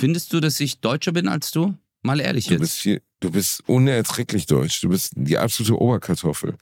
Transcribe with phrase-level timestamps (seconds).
[0.00, 1.74] Findest du, dass ich deutscher bin als du?
[2.00, 2.60] Mal ehrlich Du jetzt.
[2.60, 4.80] bist, hier, du bist unerträglich deutsch.
[4.80, 6.56] Du bist die absolute Oberkartoffel.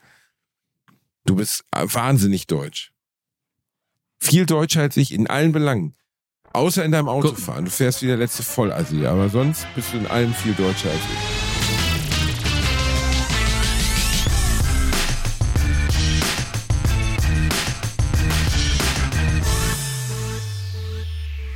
[1.24, 2.92] Du bist wahnsinnig deutsch.
[4.20, 5.94] Viel deutscher als ich in allen Belangen.
[6.52, 7.66] Außer in deinem Autofahren.
[7.66, 9.06] Du fährst wie der letzte Vollassi.
[9.06, 11.47] Aber sonst bist du in allem viel deutscher als ich.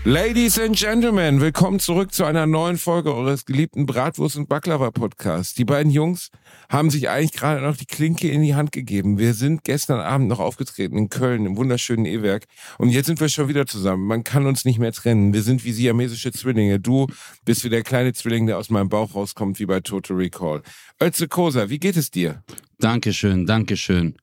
[0.04, 5.54] Ladies and Gentlemen, willkommen zurück zu einer neuen Folge eures geliebten Bratwurst- und Baklava-Podcasts.
[5.54, 6.30] Die beiden Jungs
[6.68, 9.18] haben sich eigentlich gerade noch die Klinke in die Hand gegeben.
[9.18, 12.46] Wir sind gestern Abend noch aufgetreten in Köln im wunderschönen E-Werk
[12.78, 14.04] und jetzt sind wir schon wieder zusammen.
[14.08, 15.32] Man kann uns nicht mehr trennen.
[15.34, 16.80] Wir sind wie siamesische Zwillinge.
[16.80, 17.06] Du
[17.44, 20.62] bist wie der kleine Zwilling, der aus meinem Bauch rauskommt, wie bei Total Recall.
[21.00, 22.42] Özze Kosa, wie geht es dir?
[22.80, 24.16] Dankeschön, Dankeschön.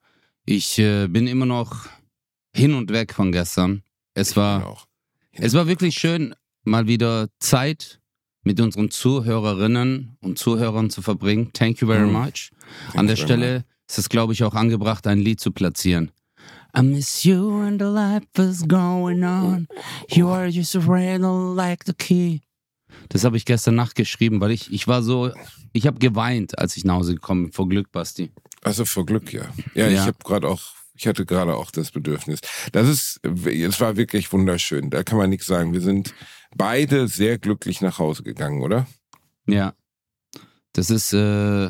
[0.44, 1.86] Ich äh, bin immer noch
[2.54, 3.82] hin und weg von gestern.
[4.14, 4.89] Es war, Auch.
[5.40, 8.00] Es war wirklich schön, mal wieder Zeit
[8.44, 11.52] mit unseren Zuhörerinnen und Zuhörern zu verbringen.
[11.54, 12.14] Thank you very Mhm.
[12.14, 12.52] much.
[12.88, 16.12] Thank An der Stelle ist es, glaube ich, auch angebracht, ein Lied zu platzieren.
[16.78, 19.68] I miss you and the life is going on.
[20.10, 22.42] You are just a rattle like the key.
[23.10, 25.32] Das habe ich gestern Nacht geschrieben, weil ich, ich war so,
[25.74, 28.32] ich habe geweint, als ich nach Hause gekommen bin, vor Glück, Basti.
[28.62, 29.46] Also vor Glück, ja.
[29.74, 30.06] Ja, ich Ja.
[30.06, 30.62] habe gerade auch,
[31.00, 32.42] ich hatte gerade auch das Bedürfnis.
[32.74, 34.90] Das ist, es war wirklich wunderschön.
[34.90, 35.72] Da kann man nichts sagen.
[35.72, 36.14] Wir sind
[36.56, 38.86] beide sehr glücklich nach Hause gegangen, oder?
[39.48, 39.74] Ja.
[40.74, 41.70] Das ist äh,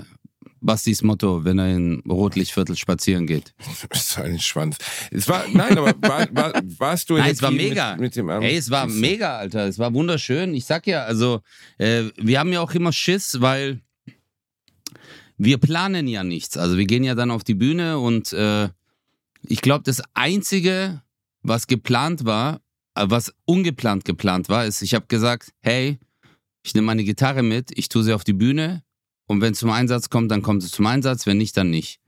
[0.61, 3.53] Bastis Motto, wenn er in Rotlichtviertel spazieren geht.
[3.89, 4.77] Das war ein Schwanz.
[5.11, 7.91] Es war, nein, aber war, war, warst du Nein, jetzt es war mega.
[7.91, 8.47] Mit, mit dem Abend?
[8.47, 9.67] Ey, es war mega, Alter.
[9.67, 10.55] Es war wunderschön.
[10.55, 11.41] Ich sag ja, also,
[11.77, 13.79] äh, wir haben ja auch immer Schiss, weil
[15.37, 16.57] wir planen ja nichts.
[16.57, 18.69] Also, wir gehen ja dann auf die Bühne und äh,
[19.47, 21.01] ich glaube, das Einzige,
[21.41, 22.61] was geplant war,
[22.95, 25.99] äh, was ungeplant geplant war, ist, ich habe gesagt, hey,
[26.63, 28.83] ich nehme meine Gitarre mit, ich tue sie auf die Bühne
[29.27, 31.99] und wenn es zum Einsatz kommt, dann kommt es zum Einsatz, wenn nicht, dann nicht.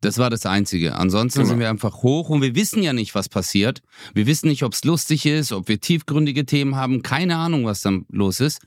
[0.00, 0.96] Das war das Einzige.
[0.96, 1.48] Ansonsten Genau.
[1.50, 3.80] sind wir einfach hoch und wir wissen ja nicht, was passiert.
[4.12, 7.00] Wir wissen nicht, ob es lustig ist, ob wir tiefgründige Themen haben.
[7.02, 8.60] Keine Ahnung, was dann los ist.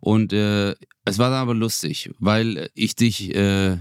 [0.00, 0.70] Und äh,
[1.04, 3.78] es war dann aber lustig, weil ich dich, äh,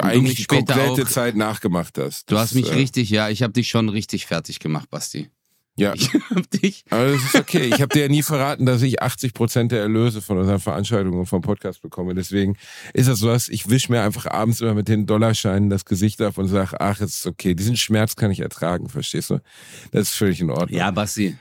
[0.00, 2.30] Eigentlich die komplette auch- Zeit nachgemacht hast.
[2.30, 5.30] du Das, hast mich äh, richtig, ja, ich habe dich schon richtig fertig gemacht, Basti.
[5.76, 6.84] Ja, Ich hab dich.
[6.90, 7.66] aber das ist okay.
[7.72, 11.18] Ich habe dir ja nie verraten, dass ich 80 Prozent der Erlöse von unseren Veranstaltungen
[11.20, 12.14] und vom Podcast bekomme.
[12.14, 12.56] Deswegen
[12.92, 16.36] ist das sowas, ich wische mir einfach abends immer mit den Dollarscheinen das Gesicht ab
[16.38, 17.54] und sage, ach, es ist okay.
[17.54, 19.38] Diesen Schmerz kann ich ertragen, verstehst du?
[19.92, 20.76] Das ist völlig in Ordnung.
[20.78, 21.38] Ja, Basti.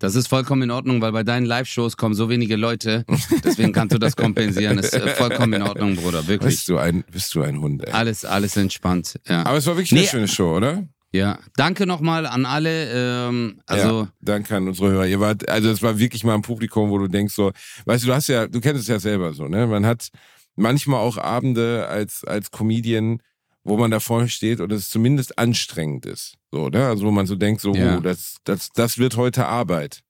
[0.00, 3.04] Das ist vollkommen in Ordnung, weil bei deinen Live-Shows kommen so wenige Leute.
[3.44, 4.76] Deswegen kannst du das kompensieren.
[4.76, 6.26] Das ist vollkommen in Ordnung, Bruder.
[6.28, 6.54] Wirklich.
[6.56, 7.92] Bist du ein, bist du ein Hund, ey.
[7.92, 9.18] Alles, alles entspannt.
[9.28, 9.44] Ja.
[9.44, 9.98] Aber es war wirklich Nee.
[10.00, 10.86] eine schöne Show, oder?
[11.10, 11.38] ja.
[11.56, 12.90] Danke nochmal an alle.
[13.28, 15.06] Ähm, also, ja, danke an unsere Hörer.
[15.06, 17.50] Ihr wart, also es war wirklich mal ein Publikum, wo du denkst so,
[17.86, 19.66] weißt du, du hast ja, du kennst es ja selber so, ne?
[19.66, 20.08] Man hat
[20.54, 23.20] manchmal auch Abende als als Comedian,
[23.64, 26.86] wo man da vorne steht und es zumindest anstrengend ist, so, ne?
[26.86, 27.98] Also wo man so denkt, so, Ja.
[27.98, 30.02] oh, das das das wird heute Arbeit.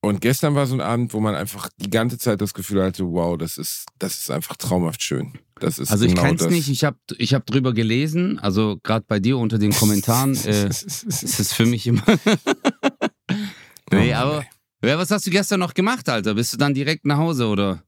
[0.00, 3.04] Und gestern war so ein Abend, wo man einfach die ganze Zeit das Gefühl hatte,
[3.06, 5.32] wow, das ist das ist einfach traumhaft schön.
[5.60, 6.50] Das ist also ich genau kenn's das.
[6.50, 6.68] nicht.
[6.68, 8.38] Ich habe ich hab drüber gelesen.
[8.38, 12.02] Also gerade bei dir unter den Kommentaren äh, ist es für mich immer.
[13.92, 14.44] nee, Oh, aber
[14.84, 16.34] ja, was hast du gestern noch gemacht, Alter?
[16.34, 17.82] Bist du dann direkt nach Hause oder?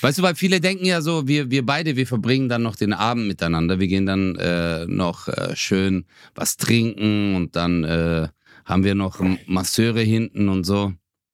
[0.00, 2.92] Weißt du, weil viele denken ja so, wir, wir beide, wir verbringen dann noch den
[2.92, 3.78] Abend miteinander.
[3.78, 8.28] Wir gehen dann äh, noch äh, schön was trinken und dann äh,
[8.64, 10.92] haben wir noch Masseure hinten und so.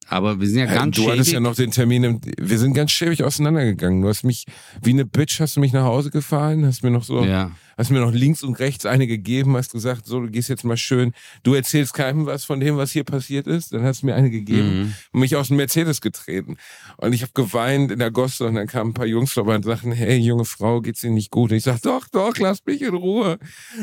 [0.08, 2.04] Aber wir sind ja Hey, ganz du hattest ja noch den Termin.
[2.04, 4.02] Im, wir sind ganz schäbig auseinandergegangen.
[4.02, 4.44] Du hast mich
[4.82, 7.52] wie eine Bitch, hast du mich nach Hause gefahren, hast mir noch so, ja.
[7.76, 10.76] Hast mir noch links und rechts eine gegeben, hast gesagt, so, du gehst jetzt mal
[10.76, 11.12] schön.
[11.42, 13.72] Du erzählst keinem was von dem, was hier passiert ist.
[13.72, 14.94] Dann hast du mir eine gegeben Mhm.
[15.12, 16.56] und mich aus dem Mercedes getreten.
[16.96, 19.64] Und ich habe geweint in der Gosse und dann kamen ein paar Jungs vorbei und
[19.64, 21.50] sagten, hey, junge Frau, geht's Ihnen nicht gut?
[21.50, 23.38] Und ich sag, doch, doch, lass mich in Ruhe.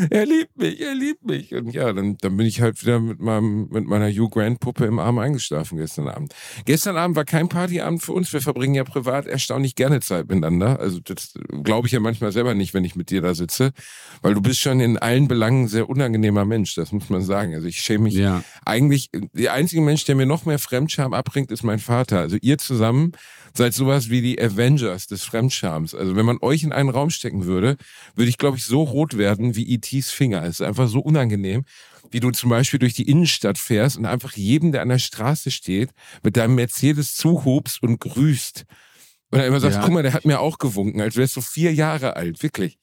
[0.09, 1.53] Er liebt mich, er liebt mich.
[1.53, 4.85] Und ja, dann, dann bin ich halt wieder mit meinem, mit meiner Hugh Grant Puppe
[4.85, 6.33] im Arm eingeschlafen gestern Abend.
[6.65, 8.31] Gestern Abend war kein Partyabend für uns.
[8.33, 10.79] Wir verbringen ja privat erstaunlich gerne Zeit miteinander.
[10.79, 11.33] Also das
[11.63, 13.71] glaube ich ja manchmal selber nicht, wenn ich mit dir da sitze.
[14.21, 17.53] Weil du bist schon in allen Belangen ein sehr unangenehmer Mensch, das muss man sagen.
[17.55, 18.43] Also ich schäme mich Ja.
[18.65, 22.19] eigentlich, der einzige Mensch, der mir noch mehr Fremdscham abbringt, ist mein Vater.
[22.19, 23.13] Also ihr zusammen
[23.53, 25.95] seid sowas wie die Avengers des Fremdschams.
[25.95, 27.77] Also wenn man euch in einen Raum stecken würde,
[28.15, 30.43] würde ich, glaube ich, so rot werden wie E.T.'s Finger.
[30.43, 31.63] Es ist einfach so unangenehm,
[32.11, 35.49] wie du zum Beispiel durch die Innenstadt fährst und einfach jedem, der an der Straße
[35.51, 35.91] steht,
[36.23, 38.65] mit deinem Mercedes zuhubst und grüßt.
[39.31, 39.83] Und dann immer sagst, Ja.
[39.83, 42.77] guck mal, der hat mir auch gewunken, als wärst du vier Jahre alt, wirklich.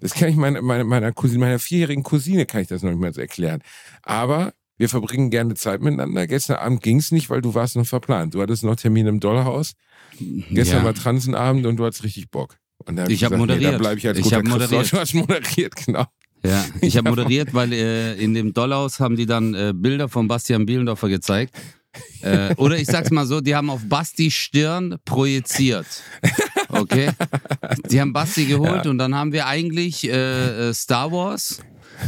[0.00, 3.00] Das kann ich meine, meine, meiner Cousine, meiner vierjährigen Cousine kann ich das noch nicht
[3.00, 3.62] mal so erklären.
[4.02, 6.26] Aber wir verbringen gerne Zeit miteinander.
[6.26, 8.34] Gestern Abend ging es nicht, weil du warst noch verplant.
[8.34, 9.74] Du hattest noch Termin im Dollarhaus.
[10.50, 10.84] Gestern Ja.
[10.84, 12.56] war Transenabend und du hattest richtig Bock.
[12.78, 13.74] Und Ich hab gesagt, Nee, moderiert.
[13.74, 14.92] da bleibe ich als Ich guter moderiert.
[14.92, 16.06] Du hast moderiert, genau.
[16.44, 20.26] Ja, ich habe moderiert, weil äh, in dem Dollhaus haben die dann äh, Bilder von
[20.26, 21.54] Bastian Bielendorfer gezeigt.
[22.22, 25.86] Äh, oder ich sag's mal so, die haben auf Basti Stirn projiziert.
[26.82, 27.10] Okay?
[27.90, 31.60] Die haben Basti geholt und dann haben wir eigentlich äh, äh, Star Wars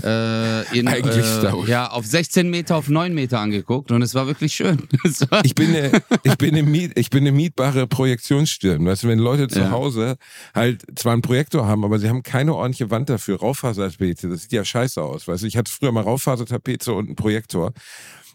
[0.03, 1.69] äh, in, Eigentlich äh, Star Wars.
[1.69, 4.83] ja, auf 16 Meter, auf 9 Meter angeguckt und es war wirklich schön.
[5.31, 8.85] War, Ich bin eine, ich bin eine, Miet, ich bin eine mietbare Projektionsstirn.
[8.85, 9.71] Weißt du, wenn Leute zu Ja.
[9.71, 10.17] Hause
[10.55, 14.53] halt zwar einen Projektor haben, aber sie haben keine ordentliche Wand dafür, Raufasertapete, das sieht
[14.53, 15.29] ja scheiße aus.
[15.29, 17.73] Weißt du, ich hatte früher mal Raufasertapete und einen Projektor.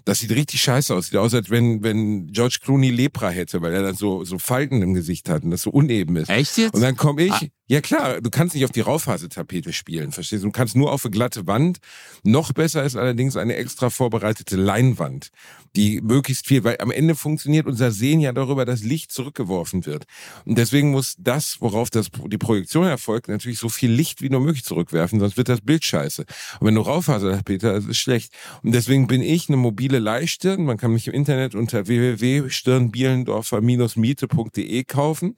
[0.09, 1.07] Das sieht richtig scheiße aus.
[1.07, 4.81] Sieht aus, als wenn, wenn George Clooney Lepra hätte, weil er dann so, so Falten
[4.81, 6.29] im Gesicht hat und das so uneben ist.
[6.29, 6.73] echt jetzt?
[6.73, 7.41] Und dann komme ich, Ah.
[7.69, 10.47] Ja klar, du kannst nicht auf die Raufasertapete spielen, verstehst du?
[10.47, 11.77] Du kannst nur auf eine glatte Wand.
[12.23, 15.29] Noch besser ist allerdings eine extra vorbereitete Leinwand,
[15.75, 20.05] die möglichst viel, weil am Ende funktioniert unser Sehen ja darüber, dass Licht zurückgeworfen wird.
[20.45, 24.41] Und deswegen muss das, worauf das, die Projektion erfolgt, natürlich so viel Licht wie nur
[24.41, 26.25] möglich zurückwerfen, sonst wird das Bild scheiße.
[26.59, 28.33] Und wenn du Raufasertapete hast, ist es schlecht.
[28.63, 30.65] Und deswegen bin ich eine mobile Leihstirn.
[30.65, 35.37] Man kann mich im Internet unter www.stirnbielendorfer-miete.de kaufen.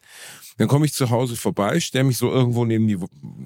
[0.62, 3.00] Dann komme ich zu Hause vorbei, stelle mich so irgendwo neben die,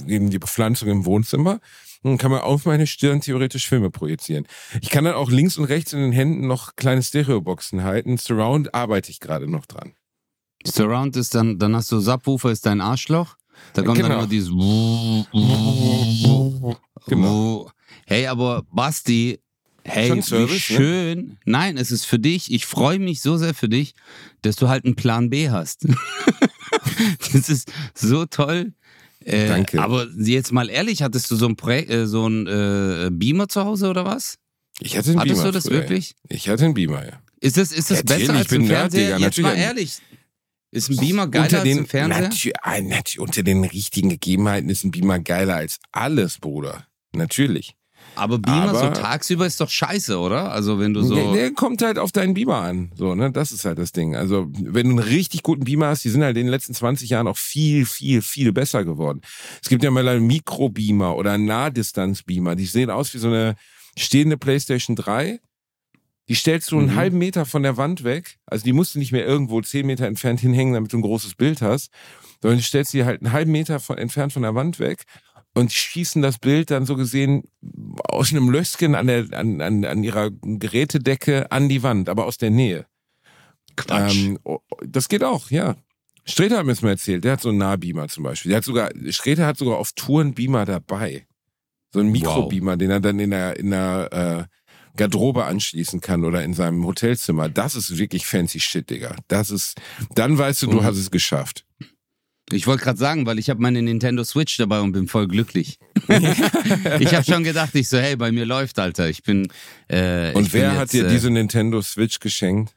[0.06, 1.62] neben die Bepflanzung im Wohnzimmer.
[2.04, 4.46] Und dann kann man auf meine Stirn theoretisch Filme projizieren.
[4.82, 8.18] Ich kann dann auch links und rechts in den Händen noch kleine Stereoboxen halten.
[8.18, 9.94] Surround arbeite ich gerade noch dran.
[10.66, 13.38] Surround ist dann, dann hast du Subwoofer ist dein Arschloch.
[13.72, 14.18] Da kommt dann Genau.
[14.20, 14.50] immer dieses
[17.08, 17.72] Genau.
[18.08, 19.40] Hey, aber Basti,
[19.86, 20.60] hey, Schon wie Service, ne?
[20.60, 21.38] schön.
[21.46, 22.52] Nein, es ist für dich.
[22.52, 23.94] Ich freue mich so sehr für dich,
[24.42, 25.88] dass du halt einen Plan B hast.
[27.34, 28.74] das ist so toll.
[29.24, 29.82] Äh, Danke.
[29.82, 33.64] Aber jetzt mal ehrlich, hattest du so ein Projekt, äh, so ein äh, Beamer zu
[33.66, 34.38] Hause oder was?
[34.80, 35.52] Ich hatte einen Hattest Beamer.
[35.52, 36.16] du das früher, wirklich?
[36.30, 36.36] Ja.
[36.36, 37.20] Ich hatte einen Beamer, ja.
[37.40, 39.16] Ist das, ist das Natürlich, besser als ich bin ein Nerd, Fernseher?
[39.16, 39.98] Digga, Jetzt mal ehrlich.
[40.72, 43.22] Ist ein Beamer geiler unter als den, ein Fernseher?
[43.22, 46.86] Unter den richtigen Gegebenheiten ist ein Beamer geiler als alles, Bruder.
[47.14, 47.76] Natürlich.
[48.16, 50.52] Aber Beamer Aber- so tagsüber ist doch scheiße, oder?
[50.52, 51.16] Also wenn du so.
[51.16, 52.92] Der, der kommt halt auf deinen Beamer an.
[52.96, 53.32] So, ne?
[53.32, 54.16] Das ist halt das Ding.
[54.16, 57.10] Also, wenn du einen richtig guten Beamer hast, die sind halt in den letzten 20
[57.10, 59.22] Jahren auch viel, viel, viel besser geworden.
[59.62, 62.56] Es gibt ja mal einen Mikrobeamer oder einen Nahdistanzbeamer.
[62.56, 63.56] Die sehen aus wie so eine
[63.98, 65.40] stehende PlayStation 3.
[66.28, 66.96] Die stellst du einen Mhm.
[66.96, 68.38] halben Meter von der Wand weg.
[68.48, 71.36] Also die musst du nicht mehr irgendwo 10 Meter entfernt hinhängen, damit du ein großes
[71.36, 71.92] Bild hast.
[72.42, 75.04] Sondern du stellst die halt einen halben Meter von, entfernt von der Wand weg
[75.56, 77.44] und schießen das Bild dann so gesehen
[78.04, 82.38] aus einem Lösschen an, der, an, an, an ihrer Gerätedecke an die Wand, aber aus
[82.38, 82.86] der Nähe.
[83.76, 84.16] Quatsch.
[84.26, 85.76] Ähm, oh, das geht auch, ja.
[86.26, 88.50] Streter hat mir das mal erzählt, der hat so einen Nahbeamer zum Beispiel.
[88.50, 91.26] Der hat sogar, Streter hat sogar auf Touren Beamer dabei.
[91.94, 96.44] So einen Mikrobeamer, den er dann in der, in der äh, Garderobe anschließen kann oder
[96.44, 97.48] in seinem Hotelzimmer.
[97.48, 99.16] Das ist wirklich fancy shit, Digga.
[99.28, 99.76] Das ist,
[100.16, 100.84] dann weißt du, du Mhm.
[100.84, 101.66] hast es geschafft.
[102.52, 105.80] Ich wollte gerade sagen, weil ich habe meine Nintendo Switch dabei und bin voll glücklich.
[107.00, 109.10] ich habe schon gedacht, ich so, hey, bei mir läuft, Alter.
[109.10, 109.48] Ich bin.
[109.88, 112.76] Äh, Und ich bin wer jetzt, hat dir äh, diese Nintendo Switch geschenkt?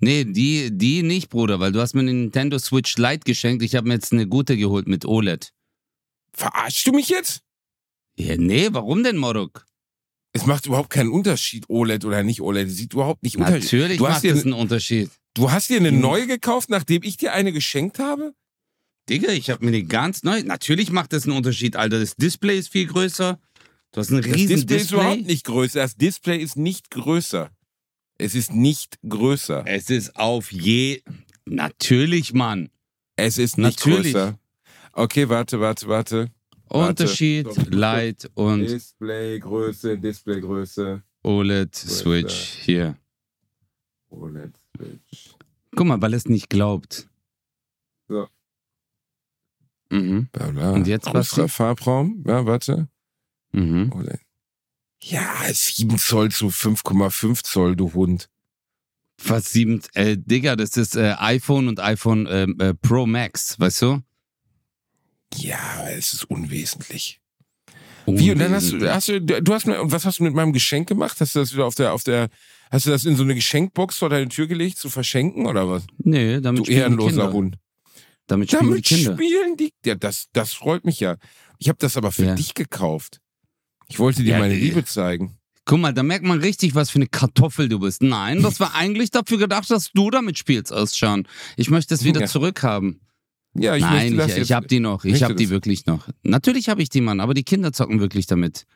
[0.00, 3.62] Nee, die, die nicht, Bruder, weil du hast mir eine Nintendo Switch Lite geschenkt.
[3.62, 5.52] Ich habe mir jetzt eine gute geholt mit OLED.
[6.32, 7.42] Verarschst du mich jetzt?
[8.16, 9.66] Ja, nee, warum denn, Moruk?
[10.32, 12.68] Es macht überhaupt keinen Unterschied, OLED oder nicht OLED.
[12.68, 13.62] Es sieht überhaupt nicht Unterschied.
[13.62, 15.10] Natürlich Du macht das einen Unterschied.
[15.38, 16.00] Du hast dir eine Mhm.
[16.00, 18.34] neue gekauft, nachdem ich dir eine geschenkt habe?
[19.08, 20.42] Digga, ich habe mir die ganz neu.
[20.42, 22.00] Natürlich macht das einen Unterschied, Alter.
[22.00, 23.38] Das Display ist viel größer.
[23.92, 24.98] Du hast ein Das riesen Display, ist Display.
[25.00, 25.78] überhaupt nicht größer.
[25.80, 27.50] Das Display ist nicht größer.
[28.18, 29.62] Es ist nicht größer.
[29.64, 31.02] Es ist auf je.
[31.46, 32.68] Natürlich, Mann.
[33.14, 34.12] Es ist nicht Natürlich.
[34.14, 34.38] größer.
[34.92, 36.30] Okay, warte, warte, warte.
[36.68, 36.88] Warte.
[36.90, 37.72] Unterschied, stopp.
[37.72, 41.00] Light und Displaygröße, Displaygröße.
[41.22, 42.34] OLED Switch
[42.64, 42.98] hier.
[44.10, 45.30] OLED Switch.
[45.78, 47.08] Guck mal, weil es nicht glaubt.
[48.08, 48.26] So.
[49.90, 50.28] Mhm.
[50.32, 50.72] Bla, bla.
[50.72, 51.46] Und jetzt, Basti?
[51.46, 52.24] Farbraum.
[52.26, 52.88] Ja, warte.
[53.52, 53.92] Mhm.
[53.92, 54.18] OLED.
[55.00, 58.28] Ja, 7 Zoll zu 5,5 Zoll, du Hund.
[59.22, 63.82] Was sieben, äh, Digga, das ist äh, iPhone und iPhone ähm, äh, Pro Max, weißt
[63.82, 64.02] du?
[65.36, 67.20] Ja, es ist unwesentlich.
[68.04, 70.34] Wie, und dann hast du, hast du, du hast mir, und was hast du mit
[70.34, 71.20] meinem Geschenk gemacht?
[71.20, 72.30] Hast du das wieder auf der, auf der,
[72.70, 75.84] hast du das in so eine Geschenkbox vor deine Tür gelegt zu verschenken oder was?
[75.98, 77.32] Nee, damit Du spielen die ehrenloser.
[77.32, 77.56] Hund.
[78.26, 79.14] Damit spielen Damit die Kinder.
[79.14, 81.16] spielen die, ja, das, das freut mich ja.
[81.58, 82.34] Ich habe das aber für Ja.
[82.34, 83.20] dich gekauft.
[83.88, 85.38] Ich wollte dir Ja, meine Liebe zeigen.
[85.64, 88.02] Guck mal, da merkt man richtig, was für eine Kartoffel du bist.
[88.02, 91.26] Nein, das war eigentlich dafür gedacht, dass du damit spielst, Özcan.
[91.56, 92.26] Ich möchte es wieder Ja.
[92.26, 93.00] zurückhaben.
[93.54, 95.04] Ja, ich Nein, möchte das ich, ich hab die noch.
[95.04, 96.06] Ich möchte hab die wirklich noch.
[96.22, 98.66] Natürlich habe ich die, Mann, aber die Kinder zocken wirklich damit.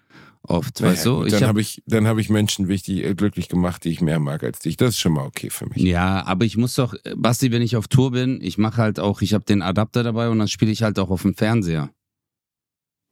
[0.45, 1.17] Oft, Naja, weißt du?
[1.19, 3.91] gut, Ich dann hab- habe ich, dann hab ich Menschen wichtig, äh, glücklich gemacht, die
[3.91, 4.77] ich mehr mag als dich.
[4.77, 5.79] Das ist schon mal okay für mich.
[5.79, 8.99] Ja, aber ich muss doch, äh, Basti, wenn ich auf Tour bin, ich mache halt
[8.99, 11.91] auch, ich habe den Adapter dabei und dann spiele ich halt auch auf dem Fernseher.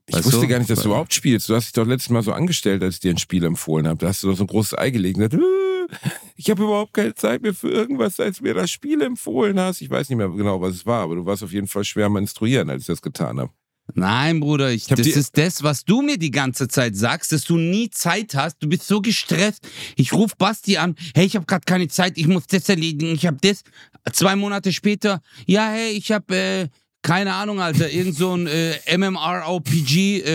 [0.07, 0.49] Ich Weißt wusste du?
[0.49, 1.49] gar nicht, dass du überhaupt spielst.
[1.49, 3.99] Du hast dich doch letztes Mal so angestellt, als ich dir ein Spiel empfohlen habe.
[3.99, 5.19] Da hast du doch so ein großes Ei gelegt.
[5.19, 8.71] und gesagt, "Äh, Ich habe überhaupt keine Zeit mehr für irgendwas, als du mir das
[8.73, 9.81] Spiel empfohlen hast.
[9.83, 12.07] Ich weiß nicht mehr genau, was es war, aber du warst auf jeden Fall schwer
[12.07, 13.53] am Instruieren, als ich das getan habe.
[13.95, 17.45] Nein, Bruder, ich, hab das ist das, was du mir die ganze Zeit sagst, dass
[17.45, 18.59] du nie Zeit hast.
[18.61, 19.67] Du bist so gestresst.
[19.97, 23.27] Ich ruf Basti an, hey, ich habe gerade keine Zeit, ich muss das erledigen, ich
[23.27, 23.63] habe das.
[24.13, 26.69] Zwei Monate später, ja, hey, ich habe äh,
[27.03, 30.35] keine Ahnung, Alter, irgend so ein äh, MMORPG-Spiel,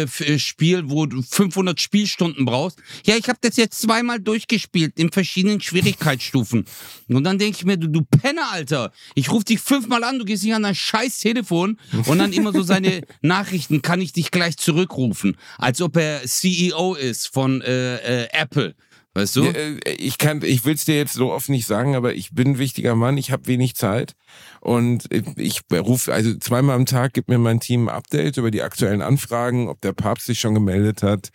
[0.79, 2.79] äh, wo du 500 Spielstunden brauchst.
[3.05, 6.65] Ja, ich habe das jetzt zweimal durchgespielt in verschiedenen Schwierigkeitsstufen.
[7.07, 10.25] Und dann denke ich mir, du, du Penner, Alter, ich rufe dich fünfmal an, du
[10.25, 14.31] gehst nicht an dein scheiß Telefon und dann immer so seine Nachrichten, kann ich dich
[14.31, 18.74] gleich zurückrufen, als ob er CEO ist von äh, äh, Apple.
[19.15, 19.45] Weißt du?
[19.45, 22.50] Äh, ich kann, ich will es dir jetzt so oft nicht sagen, aber ich bin
[22.50, 24.13] ein wichtiger Mann, ich habe wenig Zeit
[24.60, 25.07] und
[25.38, 29.01] ich rufe, also zweimal am Tag gibt mir mein Team ein Update über die aktuellen
[29.01, 31.29] Anfragen, ob der Papst sich schon gemeldet hat,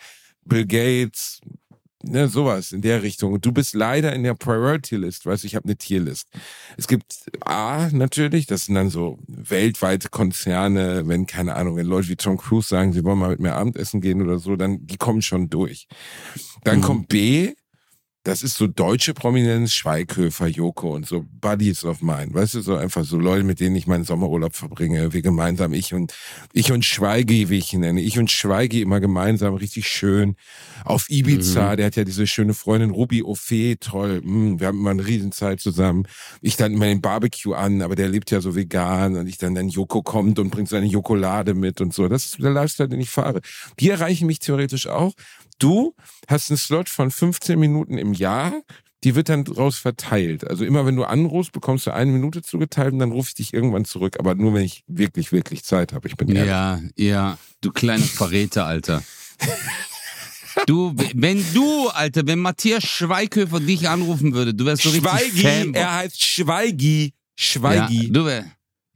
[0.44, 1.40] Bill Gates,
[2.02, 3.32] ne, sowas in der Richtung.
[3.32, 6.28] Und du bist leider in der Priority List, weißt du, ich habe eine Tierlist.
[6.76, 12.08] Es gibt A, natürlich, das sind dann so weltweite Konzerne, wenn, keine Ahnung, wenn Leute
[12.08, 14.98] wie Tom Cruise sagen, sie wollen mal mit mir Abendessen gehen oder so, dann, die
[14.98, 15.86] kommen schon durch.
[16.64, 16.82] Dann Mhm.
[16.82, 17.54] kommt B,
[18.22, 22.76] das ist so deutsche Prominenz, Schweighöfer, Joko und so Buddies of mine, weißt du, so
[22.76, 26.12] einfach so Leute, mit denen ich meinen Sommerurlaub verbringe, wir gemeinsam, ich und,
[26.52, 30.36] ich und Schweigi, wie ich ihn nenne, ich und Schweigi immer gemeinsam, richtig schön,
[30.84, 34.90] auf Ibiza, der hat ja diese schöne Freundin Ruby Ophé, toll, mm, wir haben immer
[34.90, 36.06] eine Riesenzeit zusammen,
[36.42, 39.54] ich dann immer den Barbecue an, aber der lebt ja so vegan und ich dann,
[39.54, 43.00] dann Joko kommt und bringt seine Jokolade mit und so, das ist der Lifestyle, den
[43.00, 43.40] ich fahre.
[43.78, 45.14] Die erreichen mich theoretisch auch,
[45.60, 45.94] Du
[46.26, 48.52] hast einen Slot von 15 Minuten im Jahr,
[49.04, 50.48] die wird dann draus verteilt.
[50.48, 53.54] Also immer wenn du anrufst, bekommst du eine Minute zugeteilt und dann rufe ich dich
[53.54, 54.16] irgendwann zurück.
[54.18, 56.08] Aber nur wenn ich wirklich, wirklich Zeit habe.
[56.08, 56.50] Ich bin ehrlich.
[56.50, 59.02] Ja, ja, du kleiner Verräter, Alter.
[60.66, 65.72] Du, wenn du, Alter, wenn Matthias Schweighöfer dich anrufen würde, du wärst so richtig Schweigi,
[65.74, 67.14] er heißt Schweigi.
[67.36, 68.06] Schweigi.
[68.06, 68.44] Ja, du wär,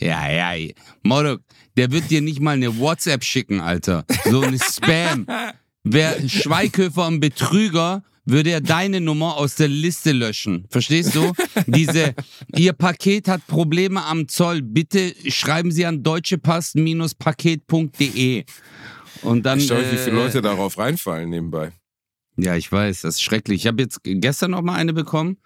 [0.01, 1.41] ja, ja, Morok,
[1.77, 4.05] der wird dir nicht mal eine WhatsApp schicken, Alter.
[4.25, 5.27] So eine Spam.
[5.85, 10.67] Wäre Schweighöfer ein Betrüger, würde er deine Nummer aus der Liste löschen.
[10.71, 11.33] Verstehst du?
[11.67, 12.15] Diese,
[12.57, 14.63] Ihr Paket hat Probleme am Zoll.
[14.63, 18.45] Bitte schreiben Sie an deutschepost-paket.de.
[19.23, 19.61] Und dann.
[19.61, 21.73] Schau ich, wie äh, viele Leute darauf reinfallen nebenbei.
[22.37, 23.61] ja, ich weiß, das ist schrecklich.
[23.63, 25.37] Ich habe jetzt gestern noch mal eine bekommen,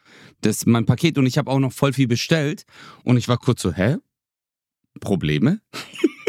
[0.41, 2.63] das mein Paket und ich habe auch noch voll viel bestellt
[3.05, 3.97] und ich war kurz so, hä?
[5.01, 5.61] Probleme?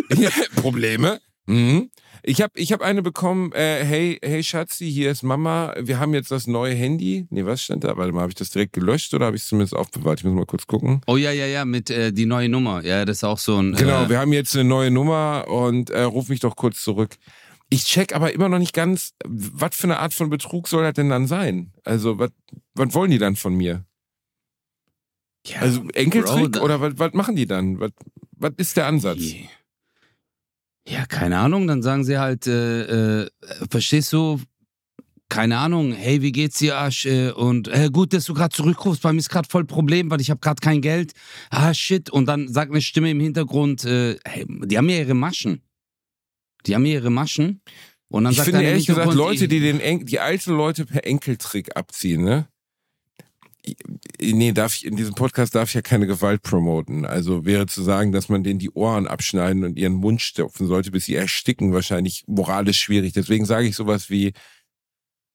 [0.55, 1.21] Probleme?
[1.45, 1.91] Mhm.
[2.23, 6.13] Ich habe ich hab eine bekommen, äh, hey, hey Schatzi, hier ist Mama, wir haben
[6.13, 7.27] jetzt das neue Handy.
[7.29, 7.95] Nee, was stand da?
[7.97, 10.19] Warte mal, habe ich das direkt gelöscht oder habe ich es zumindest aufbewahrt?
[10.19, 11.01] Ich muss mal kurz gucken.
[11.07, 12.83] Oh ja, ja, ja, mit äh, die neue Nummer.
[12.83, 13.73] Ja, das ist auch so ein.
[13.73, 17.15] Genau, äh, wir haben jetzt eine neue Nummer und äh, ruf mich doch kurz zurück.
[17.69, 20.93] Ich check aber immer noch nicht ganz, was für eine Art von Betrug soll das
[20.93, 21.71] denn dann sein?
[21.83, 22.31] Also, was
[22.75, 23.85] wollen die dann von mir?
[25.45, 27.79] ja, Also Enkeltrick Bro, oder was machen die dann?
[27.79, 27.91] Was
[28.39, 29.19] was ist der Ansatz?
[30.87, 31.67] Ja, keine Ahnung.
[31.67, 33.29] Dann sagen sie halt, äh, äh,
[33.69, 34.39] verstehst du?
[35.29, 35.91] Keine Ahnung.
[35.93, 37.05] Hey, wie geht's dir, Arsch?
[37.05, 39.03] Äh, und äh, gut, dass du gerade zurückrufst.
[39.03, 41.13] Bei mir ist gerade voll Problem, weil ich habe gerade kein Geld.
[41.51, 42.09] Ah, shit.
[42.09, 45.61] Und dann sagt eine Stimme im Hintergrund, äh, hey, die haben ja ihre Maschen.
[46.65, 47.61] Die haben ja ihre Maschen.
[48.09, 51.05] Und dann Ich sagt finde ehrlich gesagt, Leute, die den En die alte Leute per
[51.05, 52.47] Enkeltrick abziehen, ne?
[54.21, 57.05] Nee, darf ich, in diesem Podcast darf ich ja keine Gewalt promoten.
[57.05, 60.91] Also wäre zu sagen, dass man denen die Ohren abschneiden und ihren Mund stopfen sollte,
[60.91, 63.13] bis sie ersticken, wahrscheinlich moralisch schwierig.
[63.13, 64.33] Deswegen sage ich sowas wie,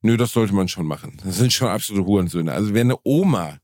[0.02, 1.18] nö, das sollte man schon machen.
[1.24, 2.52] Das sind schon absolute Hurensöhne.
[2.52, 3.58] Also wer eine Oma,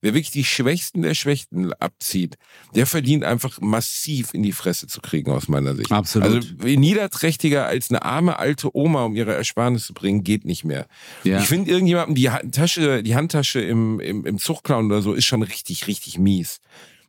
[0.00, 2.36] wer wirklich die Schwächsten der Schwächten abzieht,
[2.74, 5.90] der verdient einfach massiv in die Fresse zu kriegen, aus meiner Sicht.
[5.90, 6.56] Absolut.
[6.60, 10.86] Also niederträchtiger als eine arme alte Oma, um ihre Ersparnis zu bringen, geht nicht mehr.
[11.24, 11.40] ja.
[11.40, 15.42] Ich finde irgendjemandem die Handtasche, die Handtasche im, im, im klauen oder so ist schon
[15.42, 16.60] richtig, richtig mies.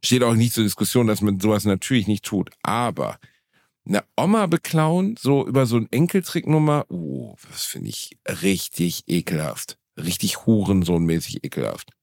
[0.03, 2.51] Steht auch nicht zur Diskussion, dass man sowas natürlich nicht tut.
[2.61, 3.17] Aber
[3.87, 9.77] eine Oma beklauen, so über so ein Enkeltricknummer, uh, das finde ich richtig ekelhaft.
[9.97, 11.96] Richtig hurensohnmäßig ekelhaft.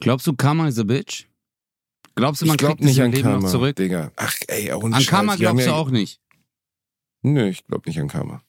[0.00, 1.26] Glaubst du, Karma is a bitch?
[2.14, 3.76] Glaubst du, man ich glaube kriegt nicht an Leben Karma, noch zurück?
[3.76, 4.12] Digga.
[4.16, 5.10] Ach, ey, ohne An Scheiß.
[5.10, 6.20] Karma glaubst du auch nicht.
[7.22, 8.42] Nö, ich glaube nicht an Karma.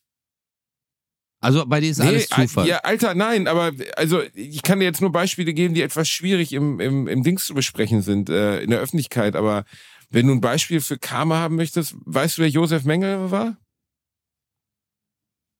[1.39, 2.67] Also bei dir ist alles Al- Zufall.
[2.67, 6.53] Ja, Alter, nein, aber also ich kann dir jetzt nur Beispiele geben, die etwas schwierig
[6.53, 9.35] im, im, im Dings zu besprechen sind, äh, in der Öffentlichkeit.
[9.35, 9.65] Aber
[10.09, 13.57] wenn du ein Beispiel für Karma haben möchtest, weißt du, wer Josef Mengele war?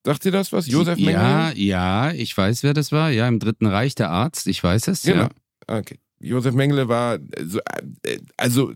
[0.05, 0.67] Sagt dir das was?
[0.67, 1.15] Josef Mengele?
[1.15, 3.09] Ja, ja, ich weiß, wer das war.
[3.11, 4.47] Ja, im Dritten Reich der Arzt.
[4.47, 5.03] Ich weiß es.
[5.03, 5.23] Genau.
[5.23, 5.29] Ja.
[5.67, 5.99] Okay.
[6.19, 7.59] Josef Mengele war, so,
[8.03, 8.73] äh, also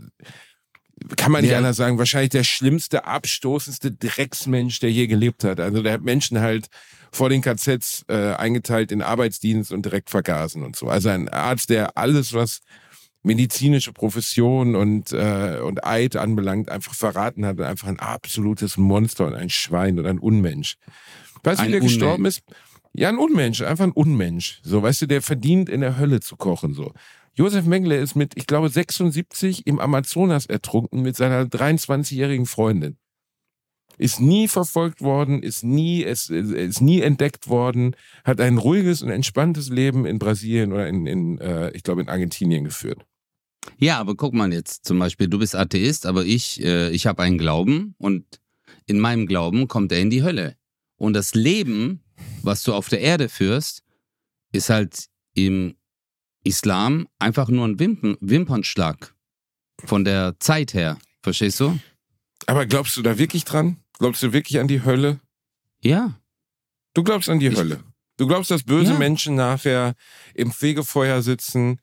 [1.15, 1.57] kann man nicht Ja.
[1.57, 5.59] anders sagen, wahrscheinlich der schlimmste, abstoßendste Drecksmensch, der je gelebt hat.
[5.59, 6.67] Also der hat Menschen halt
[7.11, 10.87] vor den KZs äh, eingeteilt in Arbeitsdienst und direkt vergasen und so.
[10.87, 12.59] Also ein Arzt, der alles, was
[13.23, 19.25] medizinische Profession und, äh, und Eid anbelangt, einfach verraten hat und einfach ein absolutes Monster
[19.27, 20.77] und ein Schwein und ein Unmensch.
[21.43, 21.93] Weißt du, wie der Unmensch.
[21.93, 22.41] gestorben ist?
[22.97, 24.59] Ja, ein Unmensch, einfach ein Unmensch.
[24.63, 26.93] So, weißt du, der verdient in der Hölle zu kochen, so.
[27.35, 32.97] Josef Mengele ist mit, ich glaube, 76 im Amazonas ertrunken mit seiner 23-jährigen Freundin.
[33.99, 39.11] Ist nie verfolgt worden, ist nie, ist, ist nie entdeckt worden, hat ein ruhiges und
[39.11, 43.05] entspanntes Leben in Brasilien oder in, in äh, ich glaube, in Argentinien geführt.
[43.77, 47.21] Ja, aber guck mal jetzt zum Beispiel, du bist Atheist, aber ich, äh, ich habe
[47.21, 48.25] einen Glauben und
[48.87, 50.55] in meinem Glauben kommt er in die Hölle.
[50.95, 52.01] Und das Leben,
[52.43, 53.83] was du auf der Erde führst,
[54.51, 55.75] ist halt im
[56.43, 59.13] Islam einfach nur ein Wimpern, Wimpernschlag
[59.83, 60.97] von der Zeit her.
[61.21, 61.77] Verstehst du?
[62.45, 63.77] Aber glaubst du da wirklich dran?
[63.99, 65.19] Glaubst du wirklich an die Hölle?
[65.81, 66.19] Ja.
[66.93, 67.83] Du glaubst an die Ich- Hölle.
[68.17, 68.97] Du glaubst, dass böse Ja.
[68.97, 69.93] Menschen nachher
[70.33, 71.79] im Fegefeuer sitzen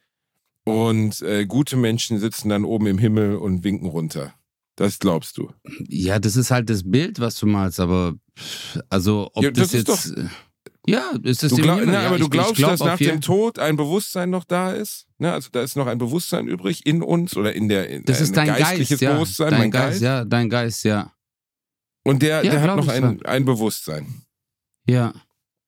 [0.65, 4.35] und äh, gute Menschen sitzen dann oben im Himmel und winken runter.
[4.77, 5.53] Das glaubst du.
[5.89, 8.15] Ja, das ist halt das Bild, was du malst, aber
[8.91, 10.17] also ob Ja, das, das jetzt.
[10.19, 10.25] äh,
[10.87, 13.21] ja, ist das Du glaub, na, ja, aber ich- du glaubst, glaub dass nach dem
[13.21, 15.07] Tod ein Bewusstsein noch da ist?
[15.19, 15.33] Ne?
[15.33, 18.31] Also da ist noch ein Bewusstsein übrig in uns oder in der in, Das ist
[18.37, 19.13] ein dein geistliches Geist, ja.
[19.15, 20.03] Bewusstsein, Dein mein Geist, Geist.
[20.03, 21.13] ja, dein Geist, ja.
[22.05, 24.25] Und der, Ja, der hat noch ein, ein Bewusstsein.
[24.87, 25.15] Ja,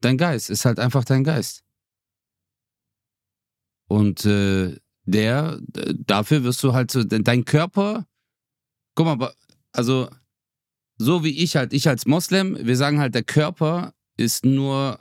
[0.02, 1.62] dein Geist ist halt einfach dein Geist.
[3.88, 5.60] Und äh, der,
[6.04, 8.04] dafür wirst du halt so, de- dein Körper,
[8.96, 9.34] guck mal, aber-
[9.72, 10.08] also
[10.98, 14.98] so wie ich halt, ich als Moslem, wir sagen halt, der Körper ist nur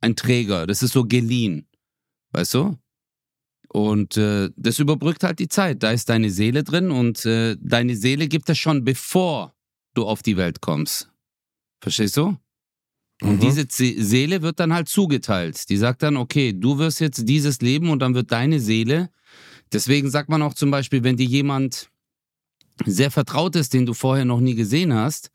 [0.00, 1.68] ein Träger, das ist so geliehen,
[2.32, 2.78] weißt du?
[3.68, 5.82] Und äh, das überbrückt halt die Zeit.
[5.84, 9.54] Da ist deine Seele drin und äh, deine Seele gibt es schon, bevor
[9.94, 11.08] du auf die Welt kommst.
[11.80, 12.36] Verstehst du?
[13.22, 13.40] Und Mhm.
[13.40, 15.68] diese Se- Seele wird dann halt zugeteilt.
[15.68, 19.10] Die sagt dann, okay, du wirst jetzt dieses Leben und dann wird deine Seele.
[19.72, 21.89] Deswegen sagt man auch zum Beispiel, wenn dir jemand
[22.86, 25.30] sehr vertraut ist, den du vorher noch nie gesehen hast,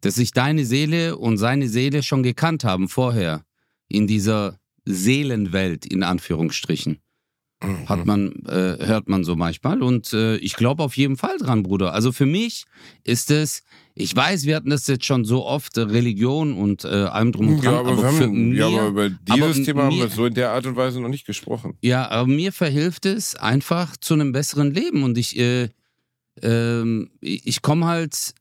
[0.00, 3.44] dass sich deine Seele und seine Seele schon gekannt haben vorher
[3.88, 6.98] in dieser Seelenwelt in Anführungsstrichen
[7.62, 7.88] Mhm.
[7.90, 11.62] hat man äh, hört man so manchmal und äh, ich glaube auf jeden Fall dran,
[11.62, 11.92] Bruder.
[11.92, 12.64] Also für mich
[13.04, 16.88] ist es, ich weiß, wir hatten das jetzt schon so oft äh, Religion und äh,
[16.88, 19.64] allem drum und dran, ja, aber, wir für haben, ja, mir- aber über dieses aber
[19.66, 21.74] Thema haben mir- wir so in der Art und Weise noch nicht gesprochen.
[21.82, 25.68] Ja, aber mir verhilft es einfach zu einem besseren Leben und ich, äh,
[26.42, 28.34] ähm, ich komme halt,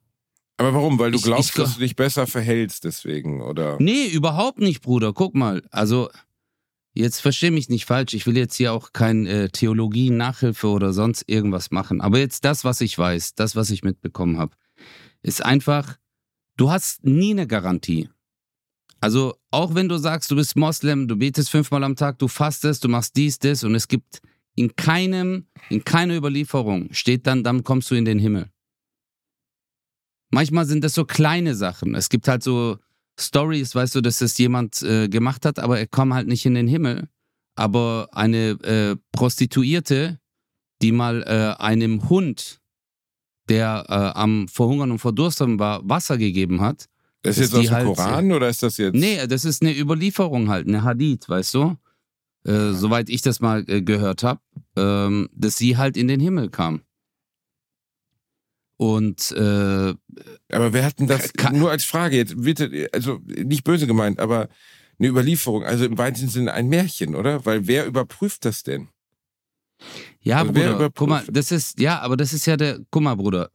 [0.57, 0.99] Aber warum?
[0.99, 3.77] Weil du Ich- glaubst, ich- dass du dich besser verhältst deswegen, oder?
[3.79, 5.13] nee, überhaupt nicht, Bruder.
[5.13, 6.09] Guck mal, also
[6.93, 8.13] jetzt versteh mich nicht falsch.
[8.13, 12.01] Ich will jetzt hier auch kein äh, Theologie, Nachhilfe oder sonst irgendwas machen.
[12.01, 14.55] Aber jetzt das, was ich weiß, das, was ich mitbekommen habe,
[15.21, 15.97] ist einfach,
[16.57, 18.09] du hast nie eine Garantie.
[19.01, 22.83] Also auch wenn du sagst, du bist Moslem, du betest fünfmal am Tag, du fastest,
[22.83, 24.19] du machst dies, das und es gibt
[24.55, 28.49] in keinem, in keiner Überlieferung steht dann, dann kommst du in den Himmel.
[30.31, 31.95] Manchmal sind das so kleine Sachen.
[31.95, 32.77] Es gibt halt so
[33.19, 36.53] Stories, weißt du, dass das jemand äh, gemacht hat, aber er kommt halt nicht in
[36.53, 37.09] den Himmel.
[37.55, 40.19] Aber eine äh, Prostituierte,
[40.81, 42.62] die mal äh, einem Hund,
[43.49, 46.85] der äh, am Verhungern und Verdursten war, Wasser gegeben hat,
[47.23, 48.95] Das ist jetzt aus dem halt- Koran oder ist das jetzt?
[48.95, 51.75] Nee, das ist eine Überlieferung halt, eine Hadith, weißt du?
[52.45, 54.41] Äh, soweit ich das mal äh, gehört habe,
[54.75, 56.82] ähm, dass sie halt in den Himmel kam.
[58.78, 59.93] Und äh,
[60.52, 64.19] Aber wer hat denn das, Ka- nur als Frage jetzt, bitte, also nicht böse gemeint,
[64.19, 64.47] aber
[64.97, 67.45] eine Überlieferung, also im weitesten Sinne ein Märchen, oder?
[67.45, 68.88] Weil wer überprüft das denn?
[70.21, 73.15] ja, Also Bruder, guck mal, das ist, ja, aber das ist ja der, guck mal,
[73.15, 73.52] Bruder,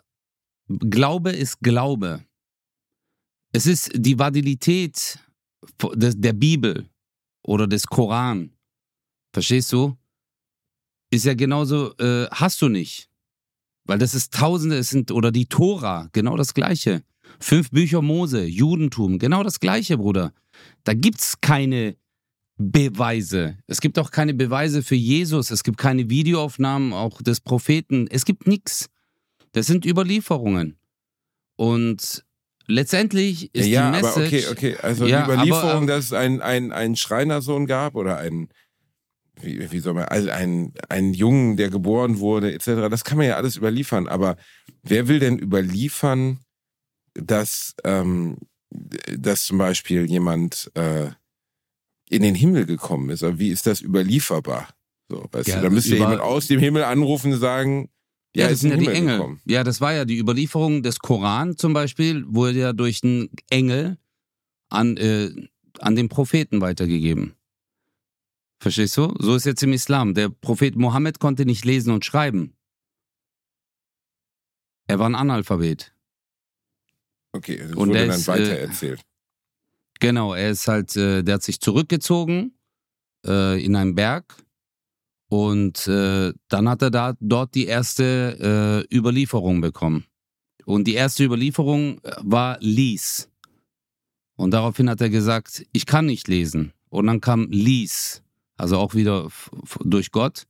[0.69, 2.25] Glaube ist Glaube.
[3.53, 5.19] Es ist die Validität
[5.95, 6.89] der Bibel
[7.43, 8.54] oder des Koran.
[9.35, 9.97] Verstehst du?
[11.11, 13.11] Ist ja genauso, äh, hast du nicht.
[13.85, 17.03] Weil das ist Tausende, es sind, oder die Tora, genau das Gleiche.
[17.41, 20.33] Fünf Bücher Mose, Judentum, genau das Gleiche, Bruder.
[20.85, 21.97] Da gibt's keine
[22.57, 23.59] Beweise.
[23.67, 25.51] Es gibt auch keine Beweise für Jesus.
[25.51, 28.07] Es gibt keine Videoaufnahmen auch des Propheten.
[28.09, 28.89] Es gibt nichts.
[29.51, 30.79] Das sind Überlieferungen.
[31.57, 32.25] Und
[32.67, 34.49] letztendlich ist ja, die aber Message.
[34.49, 37.97] okay, okay, also Ja, die Überlieferung, aber, ähm, dass es einen, einen, einen Schreinersohn gab
[37.97, 38.49] oder einen,
[39.45, 43.27] wie, wie soll man, also einen, einen Jungen, der geboren wurde, etc., das kann man
[43.27, 44.37] ja alles überliefern, aber
[44.83, 46.41] wer will denn überliefern,
[47.15, 48.39] dass, ähm,
[48.71, 51.11] dass zum Beispiel jemand äh,
[52.11, 53.23] in den Himmel gekommen ist.
[53.23, 54.69] Aber wie ist das überlieferbar?
[55.09, 57.89] So, weißt ja, du, da müsste jemand aus dem Himmel anrufen und sagen,
[58.35, 59.17] ja, das sind ja die Engel.
[59.17, 59.41] Gekommen.
[59.45, 63.97] Ja, das war ja die Überlieferung des Koran zum Beispiel, wurde ja durch einen Engel
[64.71, 65.31] an, äh,
[65.79, 67.35] an den Propheten weitergegeben.
[68.61, 69.15] Verstehst du?
[69.19, 70.15] So ist jetzt im Islam.
[70.15, 72.57] Der Prophet Mohammed konnte nicht lesen und schreiben.
[74.87, 75.95] Er war ein Analphabet.
[77.33, 79.01] Okay, das und wurde dann ist, weitererzählt.
[79.01, 79.05] Äh,
[80.01, 82.55] genau, er ist halt, äh, der hat sich zurückgezogen
[83.27, 84.37] äh, in einen Berg
[85.29, 90.05] und äh, dann hat er da dort die erste äh, Überlieferung bekommen.
[90.65, 93.31] Und die erste Überlieferung äh, war Lies.
[94.37, 96.73] Und daraufhin hat er gesagt, ich kann nicht lesen.
[96.89, 98.23] Und dann kam Lies,
[98.57, 99.29] also auch wieder
[99.81, 100.47] durch Gott.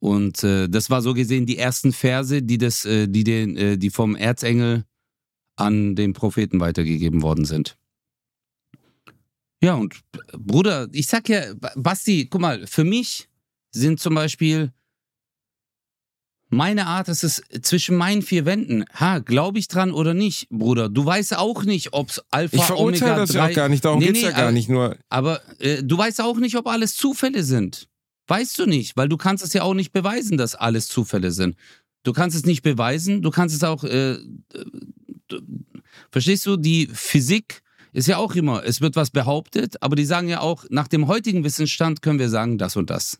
[0.00, 3.78] Und äh, das war so gesehen die ersten Verse, die, das, äh, die, den, äh,
[3.78, 4.84] die vom Erzengel
[5.56, 7.76] an den Propheten weitergegeben worden sind.
[9.60, 10.00] Ja, und
[10.38, 13.28] Bruder, ich sag ja, Basti, guck mal, für mich
[13.72, 14.72] sind zum Beispiel
[16.50, 18.84] meine Art ist es zwischen meinen vier Wänden.
[18.94, 20.88] Ha, glaube ich dran oder nicht, Bruder?
[20.88, 23.38] Du weißt auch nicht, ob es Alpha, ich Omega das 3...
[23.38, 24.96] ja auch gar nicht, darum nee, geht's nee, ja gar aber, nicht nur.
[25.10, 27.88] Aber äh, du weißt auch nicht, ob alles Zufälle sind.
[28.28, 31.56] Weißt du nicht, weil du kannst es ja auch nicht beweisen, dass alles Zufälle sind.
[32.02, 33.84] Du kannst es nicht beweisen, du kannst es auch...
[33.84, 34.16] Äh,
[36.10, 40.28] verstehst du, die Physik ist ja auch immer, es wird was behauptet, aber die sagen
[40.28, 43.18] ja auch, nach dem heutigen Wissensstand können wir sagen das und das.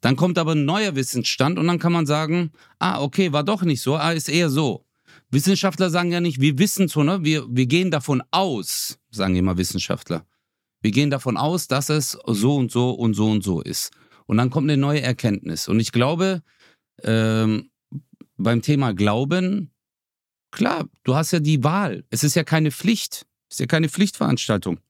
[0.00, 3.62] Dann kommt aber ein neuer Wissensstand und dann kann man sagen, ah, okay, war doch
[3.62, 4.84] nicht so, ah, ist eher so.
[5.30, 7.24] Wissenschaftler sagen ja nicht, wir wissen so, ne?
[7.24, 10.26] wir, wir gehen davon aus, sagen immer Wissenschaftler.
[10.82, 13.90] Wir gehen davon aus, dass es so und so und so und so ist.
[14.26, 15.68] Und dann kommt eine neue Erkenntnis.
[15.68, 16.42] Und ich glaube,
[17.02, 17.70] ähm,
[18.36, 19.72] beim Thema Glauben,
[20.50, 22.04] klar, du hast ja die Wahl.
[22.10, 23.26] Es ist ja keine Pflicht.
[23.48, 24.80] Es ist ja keine Pflichtveranstaltung.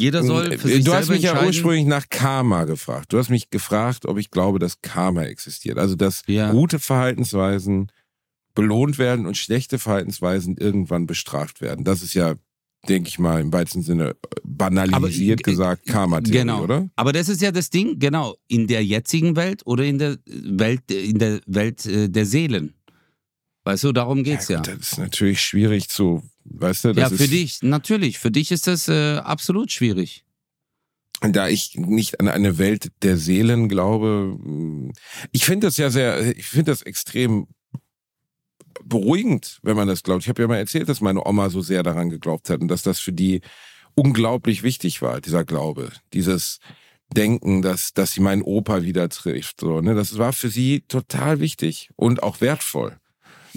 [0.00, 3.12] Jeder soll für sich Du hast mich ja ursprünglich nach Karma gefragt.
[3.12, 5.78] Du hast mich gefragt, ob ich glaube, dass Karma existiert.
[5.78, 6.50] Also, dass ja.
[6.50, 7.90] gute Verhaltensweisen
[8.54, 11.84] belohnt werden und schlechte Verhaltensweisen irgendwann bestraft werden.
[11.84, 12.34] Das ist ja,
[12.88, 16.64] denke ich mal, im weitesten Sinne banalisiert Aber, gesagt Karma-Theorie, genau.
[16.64, 16.88] oder?
[16.96, 20.90] Aber das ist ja das Ding, genau, in der jetzigen Welt oder in der Welt,
[20.90, 22.74] in der Welt äh, der Seelen.
[23.68, 24.56] Weißt du, darum geht's ja.
[24.56, 24.74] Gut, ja.
[24.76, 28.18] Das ist natürlich schwierig zu Weißt du, ja, für dich, natürlich.
[28.18, 30.24] Für dich ist das äh, absolut schwierig.
[31.20, 34.92] Da ich nicht an eine Welt der Seelen glaube, hm,
[35.32, 37.46] ich finde das ja sehr, ich finde das extrem
[38.82, 40.22] beruhigend, wenn man das glaubt.
[40.22, 42.82] Ich habe ja mal erzählt, dass meine Oma so sehr daran geglaubt hat und dass
[42.82, 43.42] das für die
[43.94, 46.58] unglaublich wichtig war, dieser Glaube, dieses
[47.14, 49.60] Denken, dass, dass sie meinen Opa wieder trifft.
[49.60, 49.94] So, ne?
[49.94, 52.98] Das war für sie total wichtig und auch wertvoll.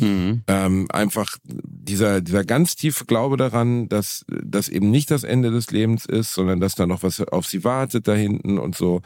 [0.01, 0.43] Mhm.
[0.47, 5.71] Ähm, einfach dieser, dieser ganz tiefe Glaube daran, dass das eben nicht das Ende des
[5.71, 9.01] Lebens ist, sondern dass da noch was auf sie wartet da hinten und so.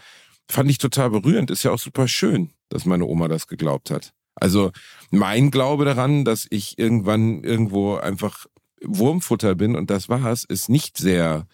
[0.49, 1.51] Fand ich total berührend.
[1.51, 4.13] Ist ja auch super schön, dass meine Oma das geglaubt hat.
[4.36, 4.71] Also
[5.12, 8.45] mein Glaube daran, dass ich irgendwann irgendwo einfach
[8.81, 11.47] Wurmfutter bin und das war's, ist nicht sehr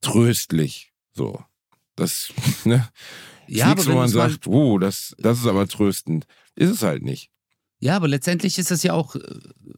[0.00, 0.92] tröstlich.
[1.12, 1.42] So.
[1.96, 2.32] Das,
[2.64, 2.88] ne?
[3.46, 6.26] Ja, aber wo man sagt, oh, das, das ist aber tröstend.
[6.54, 7.30] Ist es halt nicht.
[7.80, 9.20] Ja, aber letztendlich ist es ja auch, äh,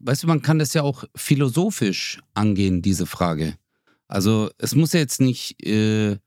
[0.00, 3.56] weißt du, man kann das ja auch philosophisch angehen, diese Frage.
[4.08, 6.18] Also es muss ja jetzt nicht äh,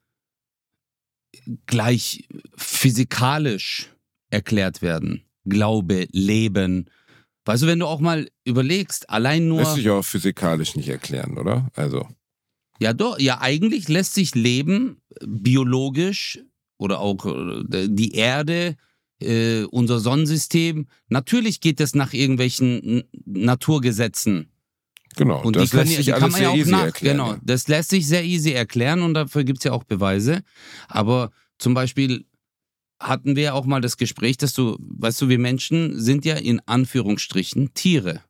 [1.66, 3.90] gleich physikalisch
[4.30, 5.22] erklärt werden.
[5.44, 6.90] Glaube, Leben.
[7.44, 9.60] Weißt du, wenn du auch mal überlegst, allein nur.
[9.60, 11.70] Lässt sich auch physikalisch nicht erklären, oder?
[11.76, 12.08] Also.
[12.80, 16.40] Ja, doch, ja, eigentlich lässt sich Leben biologisch
[16.78, 18.76] oder auch äh, die Erde
[19.20, 20.86] äh, unser Sonnensystem.
[21.08, 24.50] Natürlich geht es nach irgendwelchen Naturgesetzen.
[25.16, 27.16] Genau, und das die lässt sich alles sehr ja easy nach, erklären.
[27.16, 30.42] Genau, das lässt sich sehr easy erklären und dafür gibt es ja auch Beweise.
[30.88, 32.26] Aber zum Beispiel
[33.00, 36.36] hatten wir ja auch mal das Gespräch, dass du, weißt du, wir Menschen sind ja
[36.36, 38.22] in Anführungsstrichen Tiere.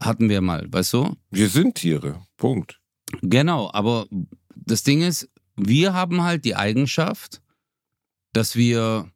[0.00, 1.16] Hatten wir mal, weißt du?
[1.30, 2.80] Wir sind Tiere, Punkt.
[3.22, 4.06] Genau, aber
[4.54, 7.40] das Ding ist, wir haben halt die Eigenschaft,
[8.32, 9.10] dass wir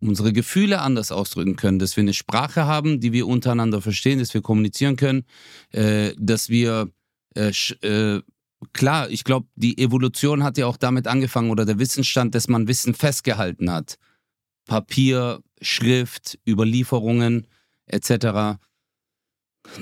[0.00, 4.34] unsere Gefühle anders ausdrücken können, dass wir eine Sprache haben, die wir untereinander verstehen, dass
[4.34, 5.24] wir kommunizieren können,
[5.72, 6.90] äh, dass wir
[7.34, 8.22] äh, äh,
[8.72, 12.68] klar, ich glaube, die Evolution hat ja auch damit angefangen oder der Wissensstand, dass man
[12.68, 13.98] Wissen festgehalten hat.
[14.66, 17.46] Papier, Schrift, Überlieferungen
[17.86, 18.58] etc.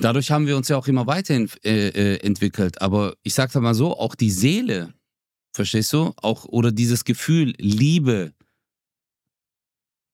[0.01, 2.75] Dadurch haben wir uns ja auch immer weiterentwickelt.
[2.75, 4.93] Äh, äh, Aber ich sage mal so, auch die Seele,
[5.53, 6.13] verstehst du?
[6.17, 8.33] Auch oder dieses Gefühl, Liebe,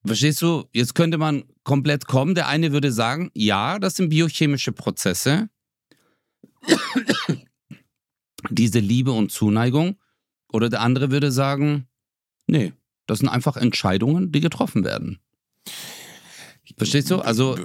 [0.05, 0.65] Verstehst du?
[0.71, 2.35] Jetzt könnte man komplett kommen.
[2.35, 5.49] Der eine würde sagen, ja, das sind biochemische Prozesse.
[8.49, 9.97] diese Liebe und Zuneigung.
[10.51, 11.87] Oder der andere würde sagen,
[12.47, 12.73] nee,
[13.07, 15.19] das sind einfach Entscheidungen, die getroffen werden.
[16.77, 17.19] Verstehst du?
[17.19, 17.57] Also.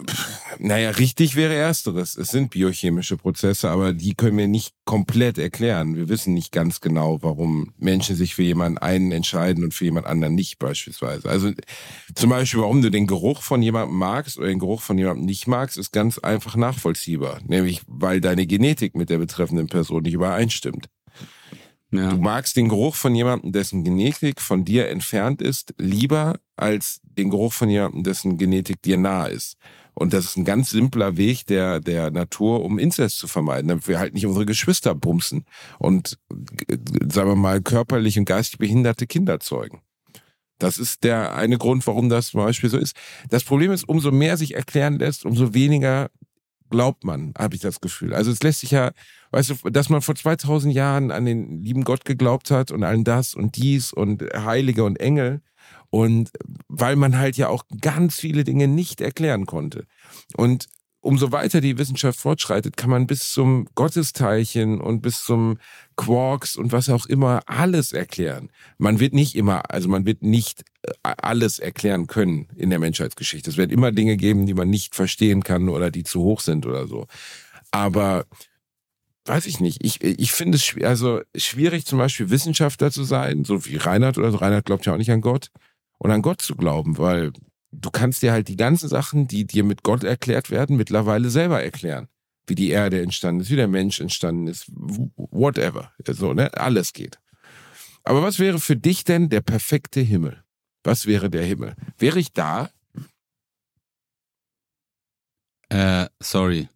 [0.58, 2.16] Naja, richtig wäre ersteres.
[2.16, 5.96] Es sind biochemische Prozesse, aber die können wir nicht komplett erklären.
[5.96, 10.06] Wir wissen nicht ganz genau, warum Menschen sich für jemanden einen entscheiden und für jemand
[10.06, 11.28] anderen nicht beispielsweise.
[11.28, 11.52] Also
[12.14, 15.46] zum Beispiel, warum du den Geruch von jemandem magst oder den Geruch von jemandem nicht
[15.46, 17.38] magst, ist ganz einfach nachvollziehbar.
[17.46, 20.88] Nämlich, weil deine Genetik mit der betreffenden Person nicht übereinstimmt.
[21.92, 22.10] Ja.
[22.10, 27.30] Du magst den Geruch von jemandem, dessen Genetik von dir entfernt ist, lieber als den
[27.30, 29.56] Geruch von jemandem, dessen Genetik dir nah ist.
[29.94, 33.88] Und das ist ein ganz simpler Weg der, der Natur, um Inzest zu vermeiden, damit
[33.88, 35.44] wir halt nicht unsere Geschwister bumsen
[35.78, 36.16] und,
[37.08, 39.80] sagen wir mal, körperlich und geistig behinderte Kinder zeugen.
[40.58, 42.94] Das ist der eine Grund, warum das zum Beispiel so ist.
[43.30, 46.10] Das Problem ist, umso mehr sich erklären lässt, umso weniger
[46.70, 48.14] glaubt man, habe ich das Gefühl.
[48.14, 48.92] Also es lässt sich ja,
[49.32, 53.04] weißt du, dass man vor 2000 Jahren an den lieben Gott geglaubt hat und an
[53.04, 55.42] das und dies und Heilige und Engel
[55.90, 56.30] und
[56.68, 59.86] weil man halt ja auch ganz viele Dinge nicht erklären konnte.
[60.36, 60.68] Und
[61.00, 65.58] umso weiter die Wissenschaft fortschreitet, kann man bis zum Gottesteilchen und bis zum
[65.96, 68.50] Quarks und was auch immer alles erklären.
[68.78, 73.50] Man wird nicht immer, also man wird nicht äh, alles erklären können in der Menschheitsgeschichte.
[73.50, 76.66] Es wird immer Dinge geben, die man nicht verstehen kann oder die zu hoch sind
[76.66, 77.06] oder so.
[77.70, 78.26] Aber
[79.24, 79.84] weiß ich nicht.
[79.84, 84.18] Ich, ich finde es schwer, also schwierig, zum Beispiel Wissenschaftler zu sein, so wie Reinhard
[84.18, 84.38] oder so.
[84.38, 85.50] Reinhard glaubt ja auch nicht an Gott.
[85.98, 87.32] Und an Gott zu glauben, weil
[87.72, 91.62] du kannst dir halt die ganzen Sachen, die dir mit Gott erklärt werden, mittlerweile selber
[91.62, 92.08] erklären.
[92.46, 95.92] Wie die Erde entstanden ist, wie der Mensch entstanden ist, whatever.
[96.06, 96.52] So, ne?
[96.54, 97.18] Alles geht.
[98.02, 100.42] Aber was wäre für dich denn der perfekte Himmel?
[100.82, 101.74] Was wäre der Himmel?
[101.98, 102.70] Wäre ich da?
[105.68, 106.68] Äh, sorry.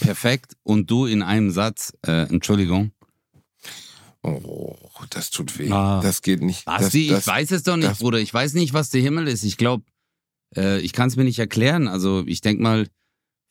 [0.00, 2.92] Perfekt und du in einem Satz, äh, Entschuldigung.
[4.26, 4.76] Oh,
[5.10, 5.70] das tut weh.
[5.70, 6.00] Ah.
[6.02, 6.64] Das geht nicht.
[6.64, 8.18] Basti, das, ich weiß es doch nicht, das, Bruder.
[8.18, 9.44] Ich weiß nicht, was der Himmel ist.
[9.44, 9.84] Ich glaube,
[10.56, 11.88] äh, ich kann es mir nicht erklären.
[11.88, 12.88] Also ich denke mal,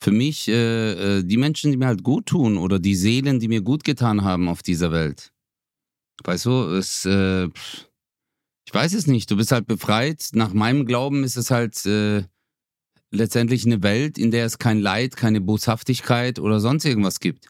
[0.01, 3.47] für mich, äh, äh, die Menschen, die mir halt gut tun oder die Seelen, die
[3.47, 5.31] mir gut getan haben auf dieser Welt.
[6.23, 9.31] Weißt du, es, äh, ich weiß es nicht.
[9.31, 10.29] Du bist halt befreit.
[10.33, 12.23] Nach meinem Glauben ist es halt äh,
[13.12, 17.48] letztendlich eine Welt, in der es kein Leid, keine Boshaftigkeit oder sonst irgendwas gibt.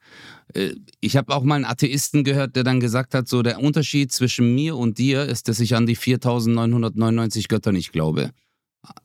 [0.54, 4.12] Äh, ich habe auch mal einen Atheisten gehört, der dann gesagt hat, so der Unterschied
[4.12, 8.32] zwischen mir und dir ist, dass ich an die 4999 Götter nicht glaube.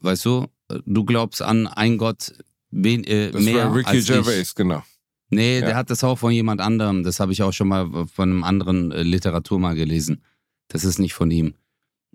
[0.01, 0.47] Weißt du,
[0.85, 2.35] du glaubst an einen Gott
[2.71, 4.55] wen, äh, das mehr war Ricky als Gervais, ich.
[4.55, 4.83] genau.
[5.31, 5.67] Nee, ja.
[5.67, 7.05] der hat das auch von jemand anderem.
[7.05, 10.25] Das habe ich auch schon mal von einem anderen äh, Literatur mal gelesen.
[10.69, 11.55] Das ist nicht von ihm.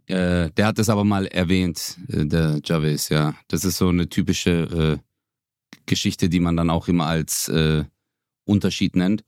[0.07, 3.35] Äh, der hat das aber mal erwähnt, äh, der Gervais, ja.
[3.47, 4.51] Das ist so eine typische
[5.01, 7.85] äh, Geschichte, die man dann auch immer als äh,
[8.45, 9.23] Unterschied nennt.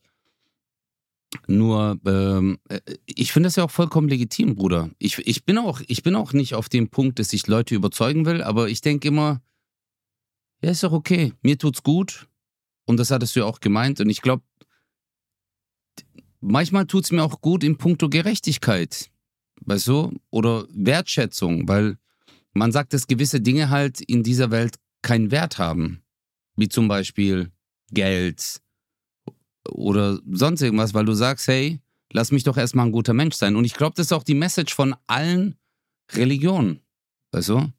[1.47, 4.91] Nur, ähm, äh, ich finde das ja auch vollkommen legitim, Bruder.
[4.99, 8.25] Ich, ich, bin auch, ich bin auch nicht auf dem Punkt, dass ich Leute überzeugen
[8.25, 9.41] will, aber ich denke immer,
[10.61, 11.33] ja, ist doch okay.
[11.41, 12.27] Mir tut's gut.
[12.85, 13.99] Und das hattest du ja auch gemeint.
[13.99, 14.43] Und ich glaube,
[16.39, 19.09] manchmal tut's mir auch gut in puncto Gerechtigkeit
[19.61, 21.97] weißt du, oder Wertschätzung, weil
[22.53, 26.01] man sagt, dass gewisse Dinge halt in dieser Welt keinen Wert haben,
[26.55, 27.51] wie zum Beispiel
[27.91, 28.61] Geld
[29.69, 31.79] oder sonst irgendwas, weil du sagst, hey,
[32.11, 33.55] lass mich doch erstmal ein guter Mensch sein.
[33.55, 35.57] Und ich glaube, das ist auch die Message von allen
[36.11, 36.81] Religionen,
[37.31, 37.71] weißt du?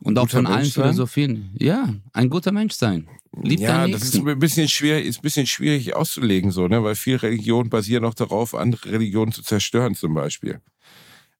[0.00, 1.54] Und auch von allen Philosophien.
[1.58, 3.08] Ja, ein guter Mensch sein.
[3.42, 6.82] Lieb ja, das ist ein bisschen schwierig, ist ein bisschen schwierig auszulegen, so, ne?
[6.82, 10.60] Weil viele Religionen basieren auch darauf, andere Religionen zu zerstören, zum Beispiel.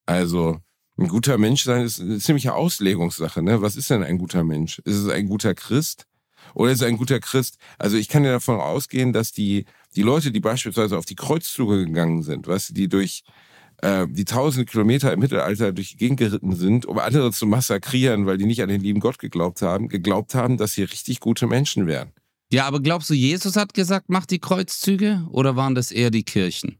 [0.06, 0.58] Also,
[0.98, 3.42] ein guter Mensch sein ist eine ziemliche Auslegungssache.
[3.42, 3.62] Ne?
[3.62, 4.78] Was ist denn ein guter Mensch?
[4.80, 6.06] Ist es ein guter Christ?
[6.54, 7.56] Oder ist es ein guter Christ?
[7.78, 11.84] Also ich kann ja davon ausgehen, dass die, die Leute, die beispielsweise auf die Kreuzzüge
[11.86, 13.22] gegangen sind, du, die durch
[13.78, 18.26] äh, die tausende Kilometer im Mittelalter durch die Gegend geritten sind, um andere zu massakrieren,
[18.26, 21.46] weil die nicht an den lieben Gott geglaubt haben, geglaubt haben, dass sie richtig gute
[21.46, 22.12] Menschen wären.
[22.52, 25.26] Ja, aber glaubst du, Jesus hat gesagt, mach die Kreuzzüge?
[25.30, 26.76] Oder waren das eher die Kirchen?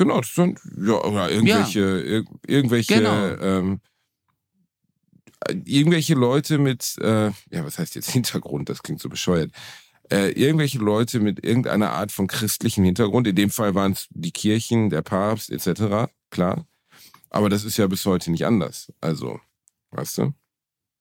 [0.00, 1.98] Genau, das sind ja oder irgendwelche, ja.
[1.98, 3.36] Ir irgendwelche, genau.
[3.36, 3.80] ähm,
[5.66, 8.70] irgendwelche Leute mit, äh, ja, was heißt jetzt Hintergrund?
[8.70, 9.52] Das klingt so bescheuert.
[10.10, 13.26] Äh, irgendwelche Leute mit irgendeiner Art von christlichem Hintergrund.
[13.26, 16.10] In dem Fall waren es die Kirchen, der Papst etc.
[16.30, 16.66] Klar,
[17.28, 18.90] aber das ist ja bis heute nicht anders.
[19.02, 19.38] Also,
[19.90, 20.32] weißt du?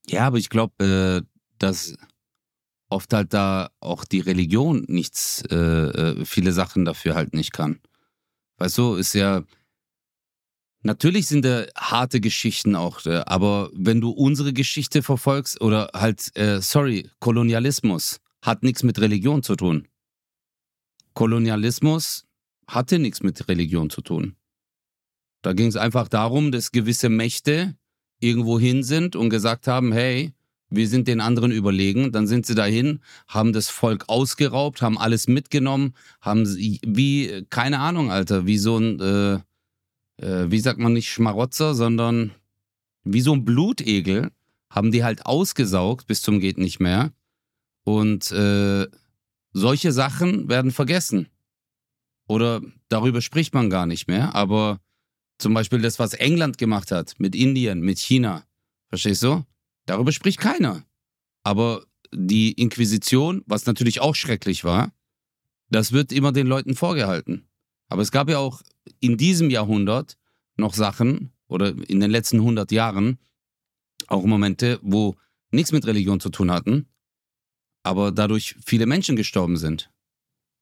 [0.08, 1.26] Ja, aber ich glaube, äh,
[1.58, 1.96] dass
[2.90, 7.80] oft halt da auch die Religion nichts, äh, äh, viele Sachen dafür halt nicht kann.
[8.60, 9.44] Weißt du, ist ja.
[10.82, 16.62] Natürlich sind da harte Geschichten auch, aber wenn du unsere Geschichte verfolgst oder halt, äh,
[16.62, 19.90] sorry, Kolonialismus hat nichts mit Religion zu tun.
[21.16, 22.26] Kolonialismus
[22.66, 24.38] hatte nichts mit Religion zu tun.
[25.42, 27.76] Da ging es einfach darum, dass gewisse Mächte
[28.22, 30.34] irgendwo hin sind und gesagt haben, hey,
[30.70, 32.12] wir sind den anderen überlegen.
[32.12, 37.80] Dann sind sie dahin, haben das Volk ausgeraubt, haben alles mitgenommen, haben sie, wie, keine
[37.80, 39.34] Ahnung, Alter, wie so ein, äh,
[40.26, 42.32] äh, wie sagt man nicht Schmarotzer, sondern
[43.04, 44.32] wie so ein Blutegel,
[44.70, 47.12] haben die halt ausgesaugt bis zum geht nicht mehr.
[47.84, 48.88] Und äh,
[49.52, 51.28] solche Sachen werden vergessen.
[52.28, 54.36] Oder darüber spricht man gar nicht mehr.
[54.36, 54.80] Aber
[55.40, 58.44] zum Beispiel das, was England gemacht hat mit Indien, mit China.
[58.90, 59.44] Verstehst du?
[59.90, 60.86] Darüber spricht keiner.
[61.44, 64.94] Aber die Inquisition, was natürlich auch schrecklich war,
[65.72, 67.50] das wird immer den Leuten vorgehalten.
[67.88, 68.62] Aber es gab ja auch
[69.00, 70.16] in diesem Jahrhundert
[70.58, 73.18] noch Sachen oder in den letzten 100 Jahren
[74.06, 75.16] auch Momente, wo
[75.50, 76.88] nichts mit Religion zu tun hatten,
[77.82, 79.90] aber dadurch viele Menschen gestorben sind.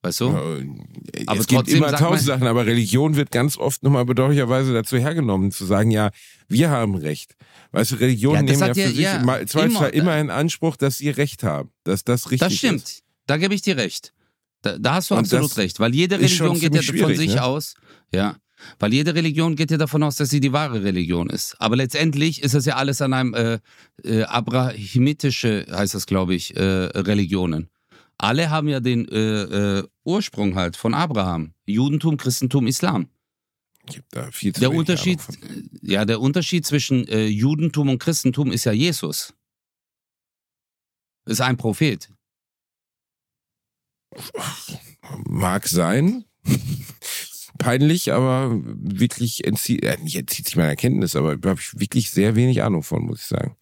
[0.07, 0.29] Weißt du?
[0.29, 4.97] Ja, aber es gibt immer tausend Sachen, aber Religion wird ganz oft nochmal bedauerlicherweise dazu
[4.97, 6.11] hergenommen, zu sagen, ja,
[6.47, 7.35] wir haben Recht.
[7.73, 10.77] Weißt du, Religionen ja, nehmen ja für ja, sich ja, immer, immer, immer in Anspruch,
[10.77, 12.51] dass sie Recht haben, dass das richtig ist.
[12.53, 13.03] Das stimmt, ist.
[13.25, 14.13] da gebe ich dir recht.
[14.61, 17.43] Da, da hast du Und absolut recht, weil jede Religion geht ja von sich ne?
[17.43, 17.73] aus,
[18.13, 18.37] ja,
[18.79, 21.55] weil jede Religion geht ja davon aus, dass sie die wahre Religion ist.
[21.59, 23.59] Aber letztendlich ist das ja alles an einem äh,
[24.03, 27.69] äh, abrahamitische, heißt das glaube ich, äh, Religionen
[28.17, 31.53] alle haben ja den äh, äh, Ursprung halt von Abraham.
[31.65, 33.09] Judentum, Christentum, Islam.
[33.87, 35.19] Habe da viel zu der Unterschied,
[35.81, 39.33] Ja, der Unterschied zwischen äh, Judentum und Christentum ist ja Jesus.
[41.25, 42.09] Ist ein Prophet.
[45.25, 46.25] Mag sein.
[47.59, 52.35] Peinlich, aber wirklich entzieht, äh, entzieht sich meine Erkenntnis, aber da habe ich wirklich sehr
[52.35, 53.55] wenig Ahnung von, muss ich sagen.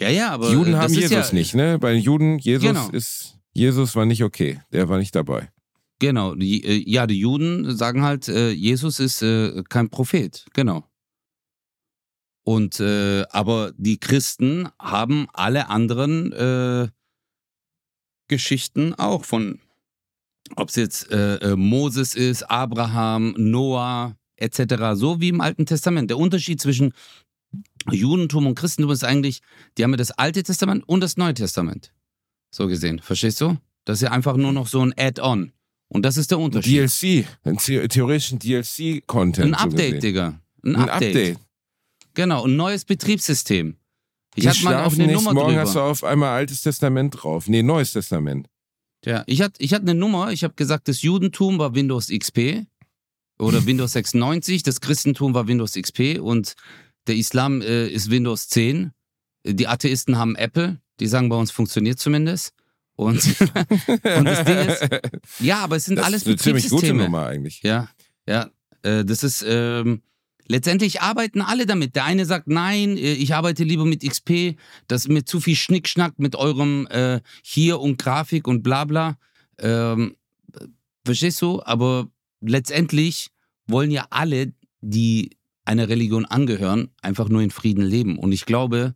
[0.00, 0.48] Ja, ja, aber.
[0.48, 1.78] Die Juden haben Jesus ja, nicht, ne?
[1.78, 2.88] Bei den Juden, Jesus genau.
[2.90, 5.50] ist Jesus war nicht okay, der war nicht dabei.
[5.98, 10.86] Genau, äh, ja, die Juden sagen halt, äh, Jesus ist äh, kein Prophet, genau.
[12.42, 16.90] Und aber die Christen haben alle anderen
[18.28, 19.60] Geschichten auch von,
[20.56, 21.08] ob es jetzt
[21.54, 26.10] Moses ist, Abraham, Noah etc., so wie im Alten Testament.
[26.10, 26.92] Der Unterschied zwischen
[27.88, 29.42] Judentum und Christentum ist eigentlich,
[29.76, 31.92] die haben ja das Alte Testament und das Neue Testament.
[32.50, 33.00] So gesehen.
[33.00, 33.56] Verstehst du?
[33.84, 35.52] Das ist ja einfach nur noch so ein Add-on.
[35.88, 36.72] Und das ist der Unterschied.
[36.72, 39.46] DLC, ein theoretischen DLC-Content.
[39.46, 40.40] Ein Update, so Digga.
[40.64, 41.16] Ein, ein Update.
[41.16, 41.38] Update.
[42.14, 43.76] Genau, ein neues Betriebssystem.
[44.36, 45.62] Ich hatte mal auf eine nicht, Nummer morgen drüber.
[45.62, 47.48] hast du auf einmal Altes Testament drauf.
[47.48, 48.48] Nee, Neues Testament.
[49.04, 52.66] Ja, ich hatte ich hatte eine Nummer, ich habe gesagt, das Judentum war Windows XP
[53.38, 56.54] oder Windows 96, das Christentum war Windows XP und
[57.06, 58.92] der Islam äh, ist Windows 10.
[59.46, 62.52] Die Atheisten haben Apple die sagen, bei uns funktioniert zumindest.
[62.94, 63.24] Und,
[63.88, 64.88] und das Ding ist,
[65.40, 67.62] ja, aber es sind das alles ist eine ziemlich gute Nummer eigentlich.
[67.62, 67.88] Ja,
[68.26, 68.50] ja.
[68.82, 70.02] Äh, das ist, ähm,
[70.46, 71.96] letztendlich arbeiten alle damit.
[71.96, 74.56] Der eine sagt, nein, äh, ich arbeite lieber mit XP,
[74.88, 79.16] das ist mir zu viel Schnickschnack mit eurem äh, hier und Grafik und bla bla.
[79.58, 80.16] Ähm,
[81.04, 81.62] verstehst du?
[81.62, 82.08] Aber
[82.40, 83.30] letztendlich
[83.66, 85.30] wollen ja alle, die
[85.64, 88.18] einer Religion angehören, einfach nur in Frieden leben.
[88.18, 88.94] Und ich glaube,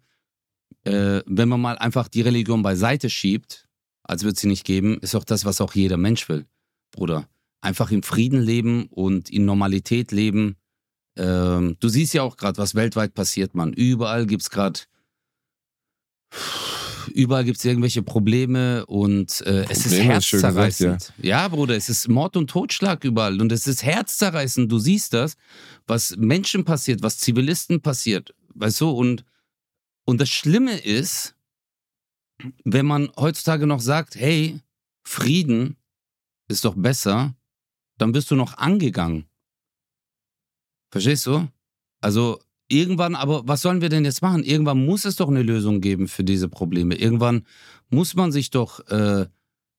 [0.85, 3.66] äh, wenn man mal einfach die Religion beiseite schiebt,
[4.03, 6.47] als wird sie nicht geben, ist auch das, was auch jeder Mensch will,
[6.90, 7.29] Bruder.
[7.61, 10.57] Einfach im Frieden leben und in Normalität leben.
[11.16, 13.73] Ähm, du siehst ja auch gerade, was weltweit passiert, man.
[13.73, 14.81] Überall gibt es gerade
[17.12, 20.99] überall gibt es irgendwelche Probleme und äh, es ist herzzerreißend.
[20.99, 21.42] Gesagt, ja.
[21.42, 21.49] ja.
[21.49, 24.70] Bruder, es ist Mord und Totschlag überall und es ist herzzerreißend.
[24.70, 25.37] Du siehst das,
[25.87, 29.25] was Menschen passiert, was Zivilisten passiert, weißt du, und
[30.04, 31.34] und das Schlimme ist,
[32.64, 34.60] wenn man heutzutage noch sagt, hey,
[35.06, 35.76] Frieden
[36.48, 37.34] ist doch besser,
[37.98, 39.26] dann bist du noch angegangen.
[40.90, 41.48] Verstehst du?
[42.00, 44.42] Also irgendwann, aber was sollen wir denn jetzt machen?
[44.42, 46.96] Irgendwann muss es doch eine Lösung geben für diese Probleme.
[46.96, 47.46] Irgendwann
[47.88, 49.26] muss man sich doch äh,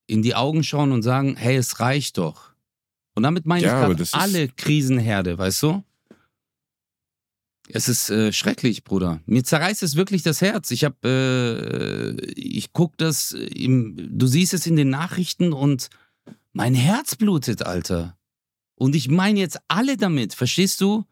[0.07, 2.53] in die Augen schauen und sagen, hey, es reicht doch.
[3.15, 5.84] Und damit meine ja, ich alle Krisenherde, weißt du?
[7.70, 9.22] Es ist äh, schrecklich, Bruder.
[9.26, 10.72] Mir zerreißt es wirklich das Herz.
[10.72, 15.89] Ich habe, äh, ich guck das, im, du siehst es in den Nachrichten und
[16.53, 18.18] mein Herz blutet, Alter.
[18.76, 21.05] Und ich meine jetzt alle damit, verstehst du?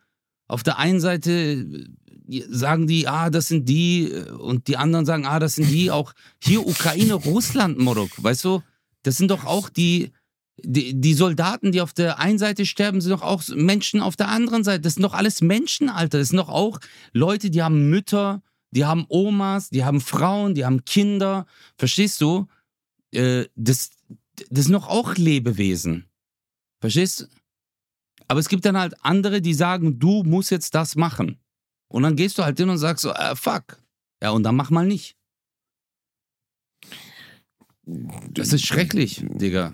[0.48, 1.66] Auf der einen Seite
[2.28, 5.70] äh, sagen die, ah, das sind die, äh, und die anderen sagen, ah, das sind
[5.70, 5.90] die.
[5.90, 8.62] Auch hier Ukraine, Russland, Morok, weißt du?
[9.02, 10.12] Das sind doch auch die,
[10.58, 14.30] die, die, Soldaten, die auf der einen Seite sterben, sind doch auch Menschen auf der
[14.30, 14.82] anderen Seite.
[14.82, 16.20] Das sind doch alles Menschen, Alter.
[16.20, 16.80] Das sind doch auch
[17.12, 18.42] Leute, die haben Mütter,
[18.72, 21.46] die haben Omas, die haben Frauen, die haben Kinder.
[21.78, 22.48] Verstehst du?
[23.12, 23.92] Äh, das,
[24.50, 26.06] das sind doch auch Lebewesen.
[26.80, 27.26] Verstehst du?
[28.28, 31.40] Aber es gibt dann halt andere, die sagen, du musst jetzt das machen.
[31.88, 33.80] Und dann gehst du halt hin und sagst so, äh, fuck.
[34.22, 35.16] Ja, und dann mach mal nicht.
[37.86, 39.74] Das ist schrecklich, Digga.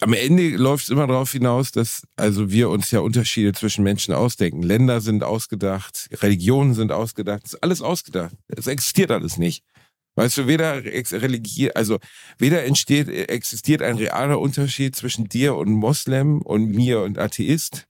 [0.00, 4.14] Am Ende läuft es immer darauf hinaus, dass also wir uns ja Unterschiede zwischen Menschen
[4.14, 4.62] ausdenken.
[4.62, 8.34] Länder sind ausgedacht, Religionen sind ausgedacht, ist alles ausgedacht.
[8.48, 9.64] Es existiert alles nicht.
[10.14, 11.98] Weißt du, weder Religion, also
[12.38, 17.86] weder entsteht, existiert ein realer Unterschied zwischen dir und Moslem und mir und Atheist.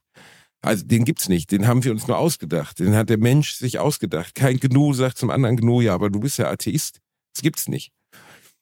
[0.60, 2.80] Also den gibt's nicht, den haben wir uns nur ausgedacht.
[2.80, 4.34] Den hat der Mensch sich ausgedacht.
[4.34, 7.00] Kein Gnu sagt zum anderen Gnu, ja, aber du bist ja Atheist.
[7.32, 7.92] Das gibt's nicht.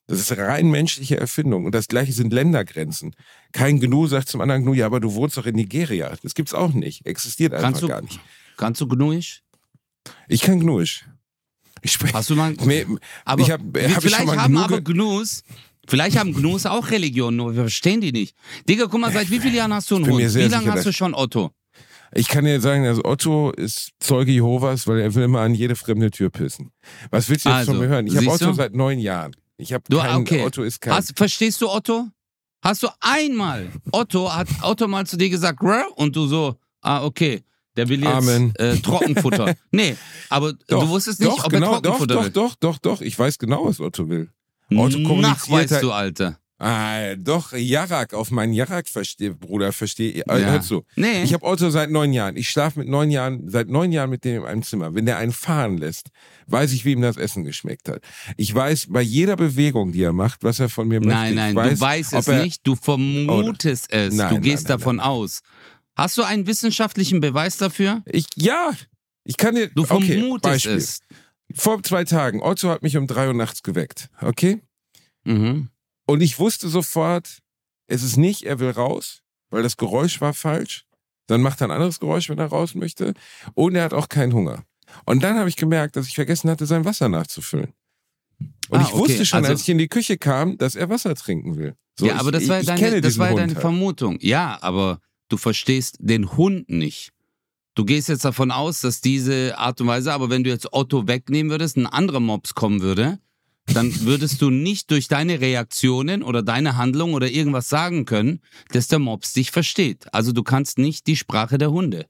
[0.07, 1.65] Das ist rein menschliche Erfindung.
[1.65, 3.13] Und das gleiche sind Ländergrenzen.
[3.51, 6.15] Kein Gnu sagt zum anderen Gnu, ja, aber du wohnst doch in Nigeria.
[6.23, 7.05] Das gibt's auch nicht.
[7.05, 8.19] Existiert einfach Kannst du, gar nicht.
[8.55, 9.43] kannst du Gnuisch?
[10.29, 11.05] Ich kann Gnuisch.
[11.81, 12.13] Ich spreche.
[12.13, 12.53] Hast du mal.
[12.63, 12.85] Mir-
[13.25, 15.43] Aber ich hab, hab ich vielleicht mal haben Gnu aber Gnus,
[15.87, 18.35] vielleicht haben Gnus auch Religion, nur wir verstehen die nicht.
[18.67, 20.19] Digga, guck mal, seit wie vielen Jahren hast du einen Hund?
[20.35, 21.51] Wie lange hast du schon Otto?
[22.13, 25.75] Ich kann dir sagen, also Otto ist Zeuge Jehovas, weil er will immer an jede
[25.75, 26.71] fremde Tür pissen.
[27.11, 28.07] Was willst du jetzt Also, von mir hören?
[28.07, 28.53] Ich habe Otto du?
[28.53, 29.35] seit neun Jahren.
[29.57, 30.43] Ich habe Du, keinen, okay.
[30.45, 30.93] Otto ist kein.
[30.93, 32.07] Hast, verstehst du Otto?
[32.63, 35.59] Hast du einmal, Otto, hat Otto mal zu dir gesagt,
[35.95, 37.43] und du so, ah, okay,
[37.75, 38.53] der will jetzt Amen.
[38.55, 39.55] äh, Trockenfutter.
[39.71, 39.95] nee,
[40.29, 42.29] aber Doch, du wusstest nicht, doch, ob genau, er doch, Trockenfutter doch, will.
[42.31, 43.01] doch, doch, doch.
[43.01, 44.29] Ich weiß genau, was Otto will.
[44.71, 46.39] Otto Nach kommuniziert weißt halt- du, Alter.
[46.59, 50.23] Ah, doch, Jarak, auf meinen Jarak verstehe, Bruder, verstehe.
[50.27, 50.51] Äh, Ja.
[50.51, 50.83] Hör zu.
[50.95, 51.21] Nee.
[51.23, 52.35] Ich habe Otto seit neun Jahren.
[52.35, 54.95] Ich schlafe mit neun Jahren, seit neun Jahren mit dem in einem Zimmer.
[54.95, 56.09] Wenn der einen fahren lässt,
[56.47, 58.01] weiß ich, wie ihm das Essen geschmeckt hat.
[58.37, 61.13] Ich weiß bei jeder Bewegung, die er macht, was er von mir möchte.
[61.13, 64.67] Nein, nein, weiß, du weißt es er, nicht, du vermutest es, Nein, du nein, gehst
[64.67, 65.41] nein, davon aus.
[65.95, 68.01] Hast du einen wissenschaftlichen Beweis dafür?
[68.05, 68.71] Ich, ja,
[69.23, 69.67] ich kann dir.
[69.69, 70.75] Du okay, vermutest Beispiel.
[70.77, 70.99] es.
[71.53, 74.09] Vor zwei Tagen, Otto hat mich um drei Uhr nachts geweckt.
[74.21, 74.61] Okay?
[75.23, 75.69] Mhm.
[76.07, 77.39] Und ich wusste sofort,
[77.87, 80.85] es ist nicht, er will raus, weil das Geräusch war falsch.
[81.27, 83.13] Dann macht er ein anderes Geräusch, wenn er raus möchte.
[83.53, 84.63] Und er hat auch keinen Hunger.
[85.05, 87.73] Und dann habe ich gemerkt, dass ich vergessen hatte, sein Wasser nachzufüllen.
[88.69, 90.89] Und Ah, ich wusste okay, schon, also- als ich in die Küche kam, dass er
[90.89, 91.75] Wasser trinken will.
[91.99, 93.61] So, ja, ich- aber das ich, war, ich deine, kenne das war Hund deine halt.
[93.61, 94.17] Vermutung.
[94.21, 94.99] Ja, aber
[95.29, 97.11] du verstehst den Hund nicht.
[97.75, 101.07] Du gehst jetzt davon aus, dass diese Art und Weise, aber wenn du jetzt Otto
[101.07, 103.19] wegnehmen würdest, ein anderer Mops kommen würde,
[103.73, 108.41] dann würdest du nicht durch deine Reaktionen oder deine Handlung oder irgendwas sagen können,
[108.71, 110.05] dass der Mops dich versteht.
[110.13, 112.05] Also du kannst nicht die Sprache der Hunde.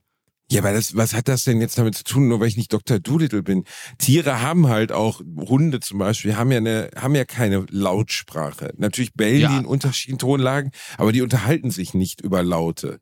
[0.50, 2.72] Ja, aber das, was hat das denn jetzt damit zu tun, nur weil ich nicht
[2.72, 2.98] Dr.
[2.98, 3.64] Doolittle bin?
[3.98, 8.72] Tiere haben halt auch, Hunde zum Beispiel, haben ja eine, haben ja keine Lautsprache.
[8.78, 9.50] Natürlich bellen Ja.
[9.50, 13.00] die in unterschiedlichen Tonlagen, aber die unterhalten sich nicht über Laute.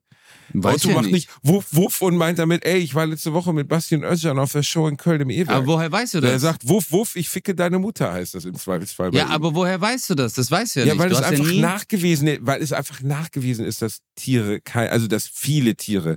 [0.53, 3.53] Weiß Otto ja macht nicht wuff, wuff und meint damit, ey, ich war letzte Woche
[3.53, 5.51] mit Bastian Özcan auf der Show in Köln im Ewerk.
[5.57, 6.43] Aber woher weißt du Der das?
[6.43, 9.15] sagt, wuff, wuff, ich ficke deine Mutter, heißt das im Zweifelsfall.
[9.15, 9.31] ja, ihm.
[9.31, 10.35] aber woher weißt du das?
[10.35, 11.03] Das weißt du ja, Ja, nicht.
[11.03, 15.07] weil du es ja einfach nie nachgewiesen, weil es einfach nachgewiesen ist, dass Tiere also
[15.09, 16.17] dass viele Tiere.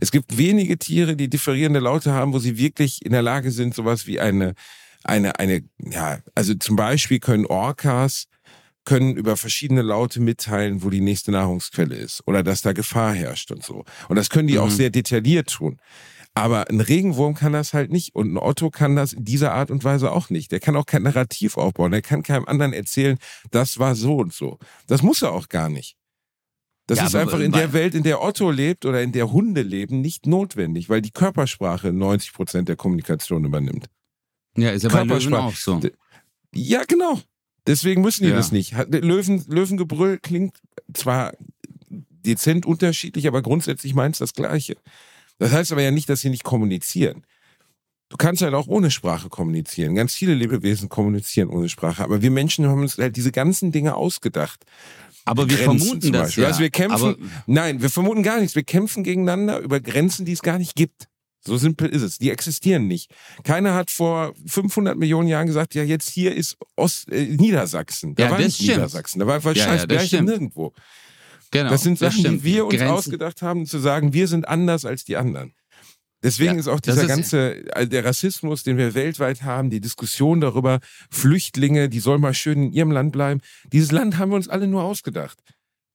[0.00, 3.74] Es gibt wenige Tiere, die differierende Laute haben, wo sie wirklich in der Lage sind,
[3.74, 4.54] sowas wie eine,
[5.04, 8.26] eine, eine, ja, also zum Beispiel können Orcas
[8.84, 13.50] können über verschiedene Laute mitteilen, wo die nächste Nahrungsquelle ist oder dass da Gefahr herrscht
[13.50, 13.84] und so.
[14.08, 14.74] Und das können die auch Mhm.
[14.74, 15.78] sehr detailliert tun.
[16.32, 19.70] Aber ein Regenwurm kann das halt nicht und ein Otto kann das in dieser Art
[19.70, 20.52] und Weise auch nicht.
[20.52, 21.90] Der kann auch kein Narrativ aufbauen.
[21.90, 23.18] Der kann keinem anderen erzählen,
[23.50, 24.58] das war so und so.
[24.86, 25.96] Das muss er auch gar nicht.
[26.86, 29.62] Das Ja, ist einfach in der Welt, in der Otto lebt oder in der Hunde
[29.62, 33.86] leben, nicht notwendig, weil die Körpersprache 90 Prozent der Kommunikation übernimmt.
[34.56, 35.80] Ja, ist ja bei Löwen auch so.
[36.52, 37.20] Ja, genau.
[37.66, 38.36] Deswegen müssen die Ja.
[38.36, 38.74] das nicht.
[38.88, 40.54] Löwen, Löwengebrüll klingt
[40.94, 41.32] zwar
[42.24, 44.76] dezent unterschiedlich, aber grundsätzlich meint es das Gleiche.
[45.38, 47.24] Das heißt aber ja nicht, dass sie nicht kommunizieren.
[48.08, 49.94] Du kannst halt auch ohne Sprache kommunizieren.
[49.94, 52.02] Ganz viele Lebewesen kommunizieren ohne Sprache.
[52.02, 54.64] Aber wir Menschen haben uns halt diese ganzen Dinge ausgedacht.
[55.24, 56.42] Aber wir Grenzen vermuten das Beispiel.
[56.42, 56.48] ja.
[56.48, 58.56] Also wir kämpfen, nein, wir vermuten gar nichts.
[58.56, 61.08] Wir kämpfen gegeneinander über Grenzen, die es gar nicht gibt.
[61.46, 62.18] So simpel ist es.
[62.18, 63.10] Die existieren nicht.
[63.44, 68.14] Keiner hat vor 500 Millionen Jahren gesagt, ja, jetzt hier ist Ost, äh, Niedersachsen.
[68.14, 68.70] Da Ja, war das nicht stimmt.
[68.76, 69.18] Niedersachsen.
[69.20, 70.28] Da war einfach Ja, scheiß ja, das stimmt.
[70.28, 70.72] nirgendwo.
[71.50, 72.40] genau, das sind Sachen, stimmt.
[72.40, 75.54] die wir uns Grenzen- ausgedacht haben, zu sagen, wir sind anders als die anderen.
[76.22, 79.80] Deswegen Ja, ist auch das dieser ist- ganze, der Rassismus, den wir weltweit haben, die
[79.80, 80.80] Diskussion darüber,
[81.10, 83.40] Flüchtlinge, die sollen mal schön in ihrem Land bleiben.
[83.72, 85.38] Dieses Land haben wir uns alle nur ausgedacht.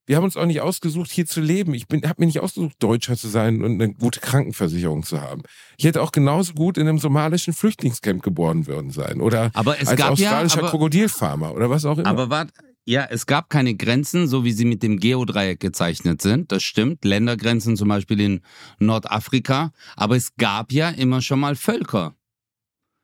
[0.05, 1.73] Wir haben uns auch nicht ausgesucht, hier zu leben.
[1.73, 5.41] Ich bin, habe mir nicht ausgesucht, Deutscher zu sein und eine gute Krankenversicherung zu haben.
[5.77, 9.99] Ich hätte auch genauso gut in einem somalischen Flüchtlingscamp geboren worden sein oder als gab
[9.99, 12.07] ja, australischer aber, Krokodilfarmer oder was auch immer.
[12.07, 12.51] aber wart,
[12.87, 16.51] ja, es gab keine Grenzen, so wie sie mit dem Geodreieck gezeichnet sind.
[16.51, 17.03] Das stimmt.
[17.03, 18.41] Ländergrenzen zum Beispiel in
[18.77, 19.71] Nordafrika.
[19.95, 22.15] Aber es gab ja immer schon mal Völker.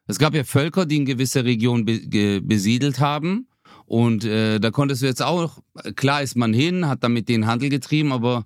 [0.06, 3.47] Es gab ja Völker, die in gewisse Regionen be besiedelt haben.
[3.92, 5.60] Und äh, da konntest du jetzt auch,
[5.98, 8.46] klar ist man hin, hat damit den Handel getrieben, aber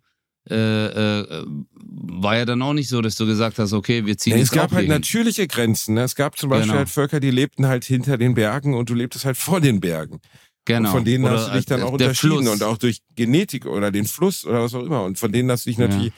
[0.49, 4.37] äh, äh, war ja dann auch nicht so, dass du gesagt hast, okay, wir ziehen
[4.39, 4.89] jetzt es gab halt hin.
[4.89, 5.93] natürliche Grenzen.
[5.93, 6.01] Ne?
[6.01, 6.79] Es gab zum Beispiel Genau.
[6.79, 10.19] halt Völker, die lebten halt hinter den Bergen und du lebtest halt vor den Bergen.
[10.65, 10.89] Genau.
[10.89, 12.49] Und von denen Oder hast du dich dann auch unterschieden Fluss.
[12.49, 15.03] und auch durch Genetik oder den Fluss oder was auch immer.
[15.03, 15.87] Und von denen hast du dich Ja.
[15.87, 16.11] natürlich.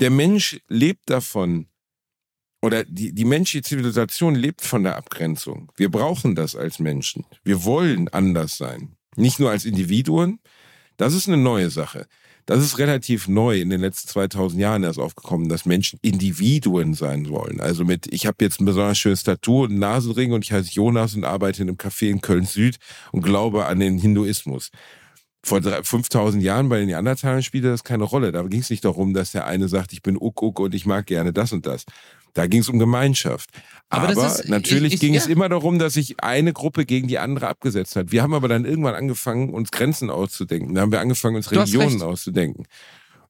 [0.00, 1.68] Der Mensch lebt davon.
[2.62, 5.72] Oder die, die menschliche Zivilisation lebt von der Abgrenzung.
[5.76, 7.26] Wir brauchen das als Menschen.
[7.42, 8.96] Wir wollen anders sein.
[9.16, 10.38] Nicht nur als Individuen.
[10.96, 12.06] Das ist eine neue Sache.
[12.46, 17.28] Das ist relativ neu in den letzten 2000 Jahren erst aufgekommen, dass Menschen Individuen sein
[17.28, 17.60] wollen.
[17.60, 21.14] Also mit, ich habe jetzt ein besonders schönes Tattoo, einen Nasenring und ich heiße Jonas
[21.14, 22.78] und arbeite in einem Café in Köln Süd
[23.12, 24.70] und glaube an den Hinduismus.
[25.44, 28.30] Vor drei- 5000 Jahren bei den Neandertalern spielte das keine Rolle.
[28.32, 30.86] Da ging es nicht darum, dass der eine sagt, ich bin Uk Uk und ich
[30.86, 31.84] mag gerne das und das.
[32.34, 33.50] Da ging es um Gemeinschaft.
[33.90, 35.32] Aber Aber, ist- natürlich ich- ich- ging es ja.
[35.32, 38.10] immer darum, dass sich eine Gruppe gegen die andere abgesetzt hat.
[38.10, 40.74] Wir haben aber dann irgendwann angefangen, uns Grenzen auszudenken.
[40.74, 42.66] Da haben wir angefangen, uns Du Religionen auszudenken.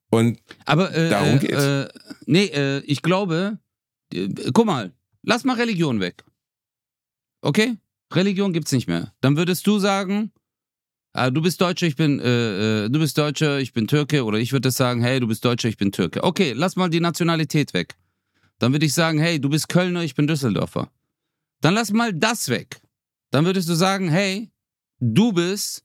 [0.09, 1.63] Und Aber äh, Darum äh, geht's.
[1.63, 1.87] Äh,
[2.27, 3.57] nee, äh, ich glaube,
[4.13, 4.93] äh, guck mal,
[5.23, 6.23] lass mal Religion weg.
[7.41, 7.75] Okay?
[8.13, 9.11] Religion gibt's nicht mehr.
[9.21, 10.31] Dann würdest du sagen,
[11.13, 14.37] ah, du bist Deutscher, ich bin, äh, äh, du bist Deutscher, ich bin Türke, oder
[14.37, 16.23] ich würde sagen, hey, du bist Deutscher, ich bin Türke.
[16.23, 17.95] Okay, lass mal die Nationalität weg.
[18.63, 20.89] Dann würde ich sagen, hey, du bist Kölner, ich bin Düsseldorfer.
[21.59, 22.79] Dann lass mal das weg.
[23.29, 24.49] Dann würdest du sagen, hey,
[25.01, 25.83] du bist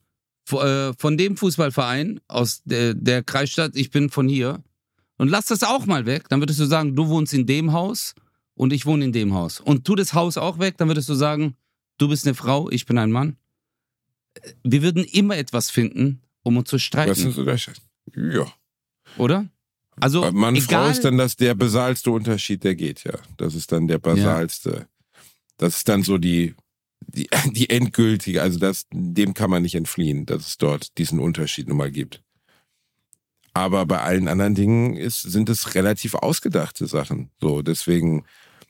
[0.53, 4.63] äh, von dem Fußballverein aus der, der Kreisstadt, ich bin von hier.
[5.17, 6.29] Und lass das auch mal weg.
[6.29, 8.15] Dann würdest du sagen, du wohnst in dem Haus
[8.55, 9.59] und ich wohne in dem Haus.
[9.59, 11.57] Und tu das Haus auch weg, dann würdest du sagen,
[11.99, 13.39] du bist eine Frau, ich bin ein Mann.
[14.63, 17.45] Wir würden immer etwas finden, um uns zu streiten, ist so?
[18.15, 18.47] Ja.
[19.17, 19.49] oder?
[20.01, 23.15] Also, Aber Frau egal, ist dann das, der basalste Unterschied, der geht, ja.
[23.37, 24.89] Das ist dann der basalste.
[25.57, 26.55] Das ist dann so die,
[27.01, 31.69] die, die endgültige, also das, dem kann man nicht entfliehen, dass es dort diesen Unterschied
[31.69, 32.23] nun mal gibt.
[33.55, 37.31] Aber bei allen anderen Dingen ist, sind es relativ ausgedachte Sachen.
[37.41, 38.25] So, deswegen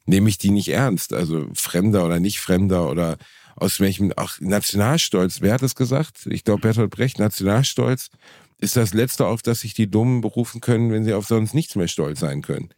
[0.07, 1.13] nehme ich die nicht ernst.
[1.13, 3.19] Also Fremder oder nicht Fremder oder
[3.55, 5.43] aus welchem, auch Nationalstolz.
[5.43, 6.27] Wer hat es gesagt?
[6.31, 8.09] Ich glaube, Bertolt Brecht, Nationalstolz
[8.59, 11.77] ist das Letzte, auf das sich die Dummen berufen können, wenn sie auf sonst nichts
[11.77, 12.71] mehr stolz sein können.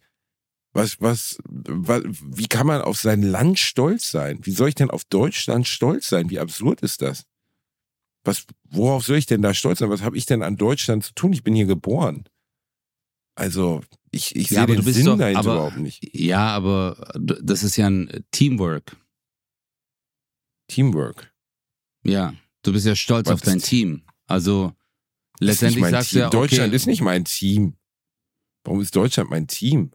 [0.73, 4.39] Was, was, was, wie kann man auf sein Land stolz sein?
[4.45, 6.31] Wie soll ich denn auf Deutschland stolz sein?
[6.31, 7.25] Wie absurd ist das?
[8.23, 9.91] Was, worauf soll ich denn da stolz sein?
[9.91, 11.33] Was habe ich denn an Deutschland zu tun?
[11.33, 12.25] Ich bin hier geboren.
[13.35, 16.15] Also, ich, ich Ja, sehe den Sinn doch- dahinter aber- überhaupt nicht.
[16.15, 18.97] Ja, aber das ist ja ein Teamwork.
[20.69, 21.33] Teamwork.
[22.05, 24.03] Ja, du bist ja stolz Was auf dein Team.
[24.27, 24.73] Also
[25.41, 26.17] letztendlich mein sagst Team.
[26.17, 27.77] du ja, okay, Deutschland ist nicht mein Team.
[28.65, 29.91] Warum ist Deutschland mein Team?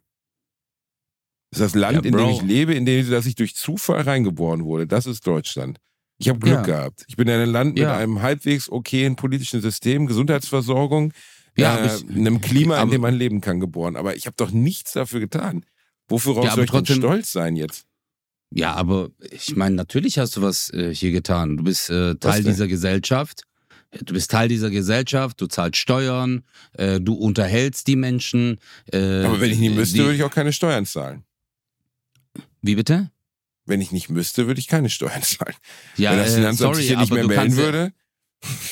[1.51, 4.01] Das ist das Land, Ja, in dem ich lebe, in dem dass ich durch Zufall
[4.01, 4.87] reingeboren wurde.
[4.87, 5.79] Das ist Deutschland.
[6.17, 6.61] Ich habe Glück Ja.
[6.63, 7.05] gehabt.
[7.07, 7.95] Ich bin in einem Land mit Ja.
[7.97, 11.13] einem halbwegs okayen politischen System, Gesundheitsversorgung,
[11.57, 13.95] Ja, äh, ich- einem Klima, in aber- dem man leben kann, geboren.
[13.95, 15.65] Aber ich habe doch nichts dafür getan.
[16.09, 17.85] Wofür Ja, soll ich trotzdem- denn stolz sein jetzt?
[18.51, 21.57] Ja, aber ich meine, natürlich hast du was äh, hier getan.
[21.57, 23.43] Du bist äh, Teil dieser Gesellschaft.
[24.03, 28.59] Du bist Teil dieser Gesellschaft, du zahlst Steuern, äh, du unterhältst die Menschen.
[28.91, 31.23] Äh, Aber wenn ich nicht äh, müsste, die, würde ich auch keine Steuern zahlen.
[32.61, 33.11] Wie bitte?
[33.65, 35.55] Wenn ich nicht müsste, würde ich keine Steuern zahlen.
[35.97, 37.93] Ja, Wenn das äh, Finanzamt sorry, sich hier nicht mehr melden würde,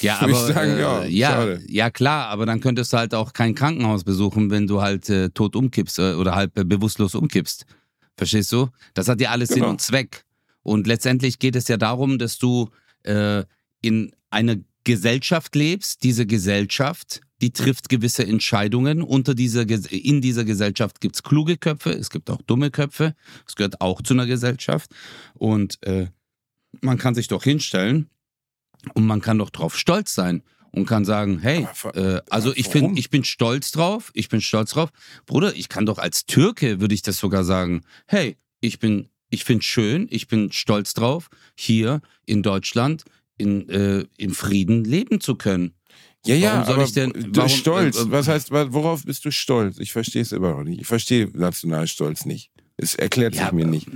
[0.01, 1.03] Ja, würde aber ich sagen, äh, ja,
[1.45, 5.09] ja, ja, klar, aber dann könntest du halt auch kein Krankenhaus besuchen, wenn du halt
[5.09, 7.65] äh, tot umkippst äh, oder halt äh, bewusstlos umkippst.
[8.17, 8.69] Verstehst du?
[8.93, 9.69] Das hat ja alles Sinn Genau.
[9.69, 10.25] und Zweck.
[10.63, 12.69] Und letztendlich geht es ja darum, dass du
[13.03, 13.43] äh,
[13.81, 16.03] in einer Gesellschaft lebst.
[16.03, 19.01] Diese Gesellschaft, die trifft gewisse Entscheidungen.
[19.01, 23.15] Unter dieser, in dieser Gesellschaft gibt es kluge Köpfe, es gibt auch dumme Köpfe.
[23.47, 24.91] Es gehört auch zu einer Gesellschaft.
[25.33, 26.07] Und äh,
[26.81, 28.09] man kann sich doch hinstellen
[28.93, 32.99] und man kann doch drauf stolz sein und kann sagen, hey, äh, also ich finde,
[32.99, 34.89] ich bin stolz drauf, ich bin stolz drauf.
[35.25, 39.43] Bruder, ich kann doch als Türke, würde ich das sogar sagen, hey, ich bin, ich
[39.43, 43.03] finde schön, ich bin stolz drauf, hier in Deutschland
[43.37, 45.73] in, äh, in Frieden leben zu können.
[46.25, 47.97] Ja, ja, Warum soll aber ich denn- du- warum- stolz.
[47.97, 49.77] äh, äh, Was heißt, worauf bist du stolz?
[49.79, 50.79] Ich verstehe es immer noch nicht.
[50.81, 52.51] Ich verstehe Nationalstolz nicht.
[52.77, 53.87] Es erklärt Ja, sich mir nicht.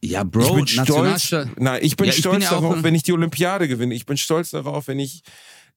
[0.00, 1.32] Ja, Ich Bro, bin stolz.
[1.32, 3.94] Nein, ich bin Ja, ich bin stolz ja darauf, wenn ich die Olympiade gewinne.
[3.94, 5.22] Ich bin stolz darauf, wenn ich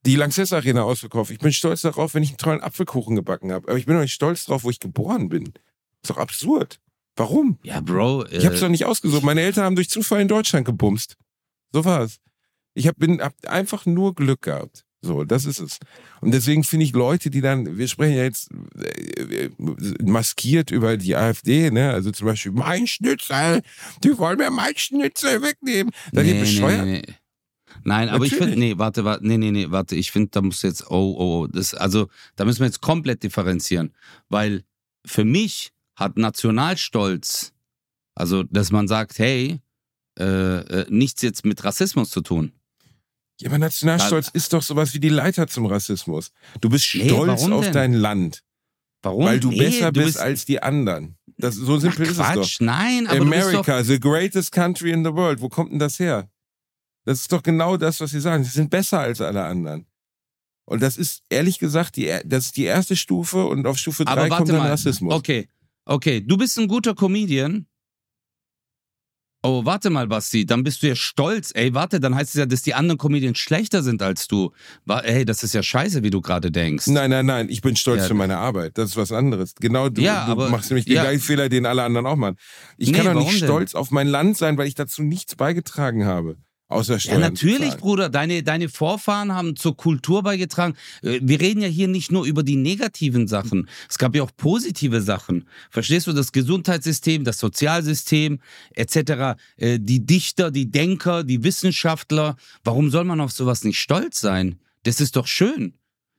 [0.05, 1.33] die Lanxess Arena ausverkaufe.
[1.33, 3.67] Ich bin stolz darauf, wenn ich einen tollen Apfelkuchen gebacken habe.
[3.67, 5.45] Aber ich bin doch nicht stolz darauf, wo ich geboren bin.
[6.03, 6.79] Ist doch absurd.
[7.15, 7.57] Warum?
[7.63, 8.25] Ja, Bro.
[8.25, 9.23] Äh, Ich habe es doch nicht ausgesucht.
[9.23, 11.17] Meine Eltern haben durch Zufall in Deutschland gebumst.
[11.73, 12.19] So war's.
[12.77, 14.85] Ich hab, bin hab einfach nur Glück gehabt.
[15.01, 15.79] So, das ist es.
[16.21, 19.49] Und deswegen finde ich Leute, die dann, wir sprechen ja jetzt äh,
[20.03, 21.91] maskiert über die AfD, ne?
[21.91, 23.61] Also zum Beispiel, mein Schnitzel,
[24.03, 25.91] die wollen mir mein Schnitzel wegnehmen.
[26.11, 26.85] Seid ihr bescheuert?
[26.85, 27.13] Nee, nee.
[27.83, 28.53] Nein, aber ich Natürlich.
[28.53, 31.43] finde, nee, warte, warte, nee, nee, nee, warte, ich finde, da muss jetzt, oh, oh,
[31.43, 33.93] oh, das, also, da müssen wir jetzt komplett differenzieren,
[34.29, 34.63] weil
[35.05, 37.53] für mich hat Nationalstolz,
[38.15, 39.61] also, dass man sagt, hey,
[40.19, 42.51] äh, äh, nichts jetzt mit Rassismus zu tun.
[43.39, 46.31] Ja, aber Nationalstolz ist doch sowas wie die Leiter zum Rassismus.
[46.59, 47.73] Du bist Nee, stolz auf denn?
[47.73, 48.43] dein Land,
[49.03, 49.25] Warum?
[49.25, 51.17] weil du Nee, besser du bist als die anderen.
[51.37, 52.33] Das, so simpel Ach, ist es doch.
[52.33, 55.39] Quatsch, nein, aber du bist doch, America, the greatest country in the world.
[55.39, 56.29] Wo kommt denn das her?
[57.05, 58.43] Das ist doch genau das, was sie sagen.
[58.43, 59.85] Sie sind besser als alle anderen.
[60.65, 64.21] Und das ist ehrlich gesagt, die, das ist die erste Stufe und auf Stufe aber
[64.21, 65.13] drei warte kommt dann mal, Rassismus.
[65.13, 65.47] okay,
[65.85, 67.67] okay, du bist ein guter Comedian,
[69.47, 71.51] Oh, warte mal, Basti, dann bist du ja stolz.
[71.55, 74.51] Ey, warte, dann heißt es ja, dass die anderen Comedians schlechter sind als du.
[74.87, 76.87] Ey, das ist ja scheiße, wie du gerade denkst.
[76.87, 78.07] Nein, nein, nein, ich bin stolz Ja.
[78.09, 78.77] für meine Arbeit.
[78.77, 79.55] Das ist was anderes.
[79.55, 81.03] Genau, du, Ja, du aber- machst nämlich den ja.
[81.03, 82.35] gleichen Fehler, den alle anderen auch machen.
[82.77, 83.47] Ich Nee, kann doch nicht denn?
[83.47, 86.35] stolz auf mein Land sein, weil ich dazu nichts beigetragen habe.
[86.69, 87.21] Außer Ja, Steuern.
[87.21, 87.79] natürlich, bezahlen.
[87.79, 88.09] Bruder.
[88.09, 90.75] Deine, deine Vorfahren haben zur Kultur beigetragen.
[91.01, 93.69] Äh, Wir reden ja hier nicht nur über die negativen Sachen.
[93.89, 95.45] Es gab ja auch positive Sachen.
[95.69, 96.13] Verstehst du?
[96.13, 98.39] Das Gesundheitssystem, das Sozialsystem
[98.75, 99.37] etc.
[99.55, 102.35] Äh, Die Dichter, die Denker, die Wissenschaftler.
[102.65, 104.59] Warum soll man auf sowas nicht stolz sein?
[104.83, 105.73] Das ist doch schön.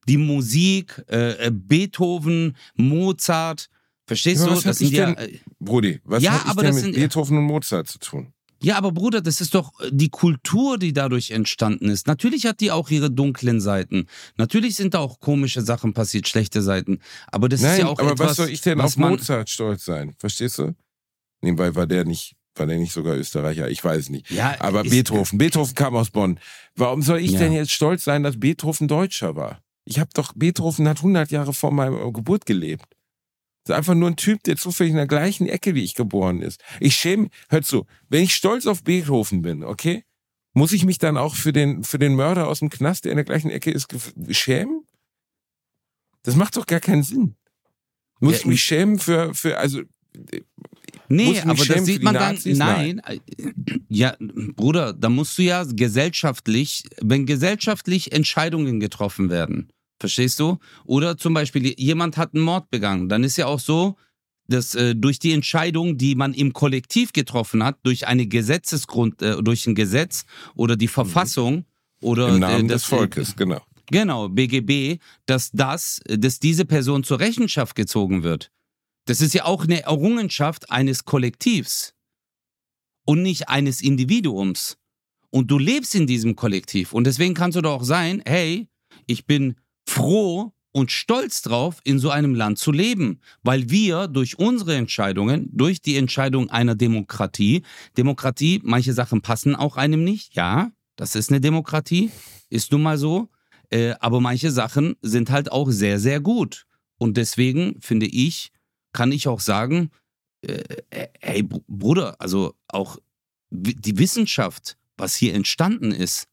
[0.09, 3.69] Die Musik, äh, Beethoven, Mozart.
[4.07, 4.61] Verstehst Ja, du?
[4.63, 5.15] Das sind ja.
[5.61, 8.33] Brudi, was Ja, hat ich denn das mit sind- Beethoven und Mozart zu tun?
[8.61, 12.07] Ja, aber Bruder, das ist doch äh, die Kultur, die dadurch entstanden ist.
[12.07, 14.07] Natürlich hat die auch ihre dunklen Seiten.
[14.37, 16.99] Natürlich sind da auch komische Sachen passiert, schlechte Seiten.
[17.29, 19.85] Aber das ist Nein, ja auch aber etwas, was soll ich denn auf Mozart stolz
[19.85, 20.15] sein?
[20.19, 20.75] Verstehst du?
[21.41, 23.69] Nebenbei war der nicht, war der nicht sogar Österreicher?
[23.71, 24.29] Ich weiß nicht.
[24.31, 26.41] Ja, Aber ist- Beethoven, Beethoven kam aus Bonn.
[26.75, 27.39] Warum soll ich Ja.
[27.39, 29.61] denn jetzt stolz sein, dass Beethoven Deutscher war?
[29.85, 32.85] Ich habe doch, Beethoven hat 100 Jahre vor meiner Geburt gelebt.
[33.69, 36.41] Das ist einfach nur ein Typ, der zufällig in der gleichen Ecke wie ich geboren
[36.41, 36.63] ist.
[36.81, 40.05] Ich schäme, hör zu, wenn ich stolz auf Beethoven bin, okay,
[40.55, 43.17] muss ich mich dann auch für den, für den Mörder aus dem Knast, der in
[43.17, 43.89] der gleichen Ecke ist,
[44.31, 44.85] schämen?
[46.23, 47.37] Das macht doch gar keinen Sinn.
[48.21, 49.87] Muss Ja, ich mich schämen für, für, also, muss
[51.11, 52.35] Nee, aber das sieht man dann.
[52.35, 52.59] Nazis?
[52.59, 53.01] Nein.
[53.01, 53.21] äh,
[53.89, 54.17] Ja,
[54.57, 59.69] Bruder, da musst du ja gesellschaftlich, wenn gesellschaftlich Entscheidungen getroffen werden,
[59.99, 60.59] verstehst du?
[60.85, 63.97] Oder zum Beispiel jemand hat einen Mord begangen, dann ist ja auch so,
[64.49, 69.43] dass äh, durch die Entscheidung, die man im Kollektiv getroffen hat, durch eine Gesetzesgrund, äh,
[69.43, 70.25] durch ein Gesetz
[70.55, 71.67] oder die Verfassung
[72.01, 72.35] oder Mhm.
[72.35, 73.61] Im Namen äh, des das, Volkes, genau.
[73.91, 78.51] Genau, BGB, dass das, dass diese Person zur Rechenschaft gezogen wird.
[79.07, 81.95] Das ist ja auch eine Errungenschaft eines Kollektivs
[83.07, 84.77] und nicht eines Individuums.
[85.31, 86.93] Und du lebst in diesem Kollektiv.
[86.93, 88.69] Und deswegen kannst du doch auch sein, hey,
[89.07, 89.57] ich bin
[89.89, 95.49] froh und stolz drauf, in so einem Land zu leben, weil wir durch unsere Entscheidungen,
[95.53, 97.63] durch die Entscheidung einer Demokratie,
[97.97, 102.11] Demokratie, manche Sachen passen auch einem nicht, ja, das ist eine Demokratie,
[102.51, 103.29] ist nun mal so,
[103.71, 106.67] äh, aber manche Sachen sind halt auch sehr, sehr gut.
[106.99, 108.51] Und deswegen finde ich,
[108.93, 109.91] kann ich auch sagen,
[110.43, 112.99] äh, äh, hey Br- Bruder, also auch
[113.51, 116.29] die Wissenschaft, was hier entstanden ist,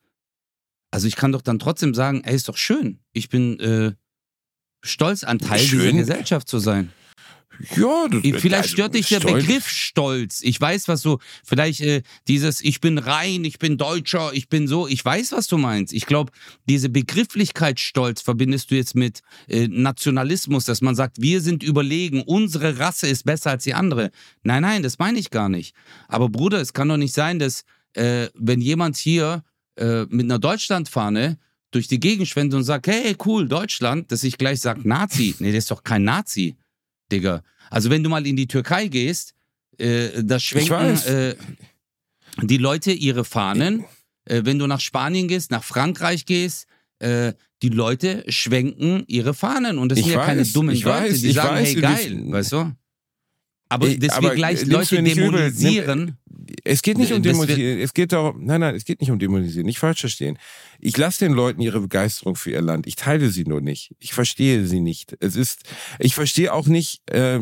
[0.95, 2.99] also ich kann doch dann trotzdem sagen, ey, ist doch schön.
[3.11, 3.91] Ich bin äh,
[4.81, 5.97] stolz, ein Teil dieser Schön.
[5.97, 6.91] Gesellschaft zu sein.
[7.75, 10.41] Ja, das, Vielleicht stört dich der stolz- Begriff Stolz.
[10.41, 14.67] Ich weiß, was so, vielleicht äh, dieses Ich bin rein, ich bin Deutscher, ich bin
[14.67, 15.93] so, ich weiß, was du meinst.
[15.93, 16.31] Ich glaube,
[16.67, 19.19] diese Begrifflichkeit Stolz verbindest du jetzt mit
[19.49, 24.11] äh, Nationalismus, dass man sagt, wir sind überlegen, unsere Rasse ist besser als die andere.
[24.43, 25.75] Nein, nein, das meine ich gar nicht.
[26.07, 29.43] Aber Bruder, es kann doch nicht sein, dass äh, wenn jemand hier
[29.78, 31.38] äh, mit einer Deutschlandfahne
[31.71, 35.36] durch die Gegend schwenkt und sagt, hey, cool, Deutschland, dass ich gleich sage, Nazi.
[35.39, 36.55] Nee, der ist doch kein Nazi.
[37.11, 37.43] Digga.
[37.69, 39.34] Also wenn du mal in die Türkei gehst,
[39.78, 41.36] äh, da schwenken äh,
[42.41, 43.86] die Leute ihre Fahnen.
[44.26, 46.67] Äh, wenn du nach Spanien gehst, nach Frankreich gehst,
[46.99, 49.78] äh, die Leute schwenken ihre Fahnen.
[49.78, 51.82] Und das Ich sind ja keine weiß, dummen ich Leute, weiß, die sagen, weiß, hey,
[51.82, 52.71] geil, weißt du?
[53.69, 56.17] Aber dass aber wir gleich Leute dämonisieren.
[56.63, 57.79] Es geht nicht um Dämonisieren.
[57.79, 59.65] Es geht darum, nein, nein, es geht nicht um Dämonisieren.
[59.65, 60.37] Nicht falsch verstehen.
[60.79, 62.87] Ich lasse den Leuten ihre Begeisterung für ihr Land.
[62.87, 63.95] Ich teile sie nur nicht.
[63.99, 65.15] Ich verstehe sie nicht.
[65.19, 65.63] Es ist,
[65.99, 67.39] ich verstehe auch nicht, äh,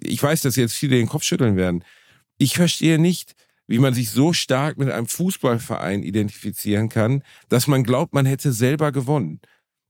[0.00, 1.84] ich weiß, dass jetzt viele den Kopf schütteln werden.
[2.38, 3.34] Ich verstehe nicht,
[3.66, 8.52] wie man sich so stark mit einem Fußballverein identifizieren kann, dass man glaubt, man hätte
[8.52, 9.40] selber gewonnen.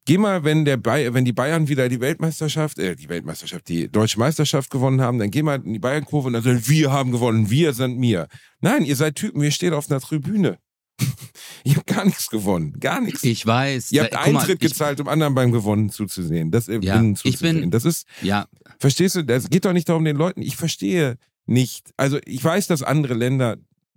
[0.07, 3.88] Geh mal, wenn der Bay wenn die Bayern wieder die Weltmeisterschaft, äh, die Weltmeisterschaft, die
[3.90, 7.12] deutsche Meisterschaft gewonnen haben, dann geh mal in die Bayernkurve und dann sagen, wir haben
[7.12, 8.28] gewonnen, wir sind mir.
[8.61, 10.59] Nein, ihr seid Typen, ihr steht auf einer Tribüne.
[11.64, 13.22] ihr habt gar nichts gewonnen, gar nichts.
[13.24, 13.92] Ich weiß.
[13.92, 16.50] ihr habt da- mal, Eintritt ich- gezahlt, um anderen beim Gewonnen zuzusehen.
[16.50, 17.70] Das äh, Ja, Gewinnen ich bin- zuzusehen.
[17.70, 18.46] das ist, Ja,
[18.78, 21.90] verstehst du, das geht doch nicht darum, den Leuten, ich verstehe nicht.
[21.96, 23.57] Also ich weiß, dass andere Länder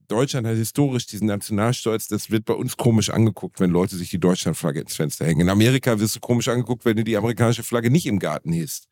[0.10, 4.20] Deutschland hat historisch diesen Nationalstolz, das wird bei uns komisch angeguckt, wenn Leute sich die
[4.20, 5.42] Deutschlandflagge ins Fenster hängen.
[5.42, 8.88] In Amerika wirst du komisch angeguckt, wenn du die amerikanische Flagge nicht im Garten hisst.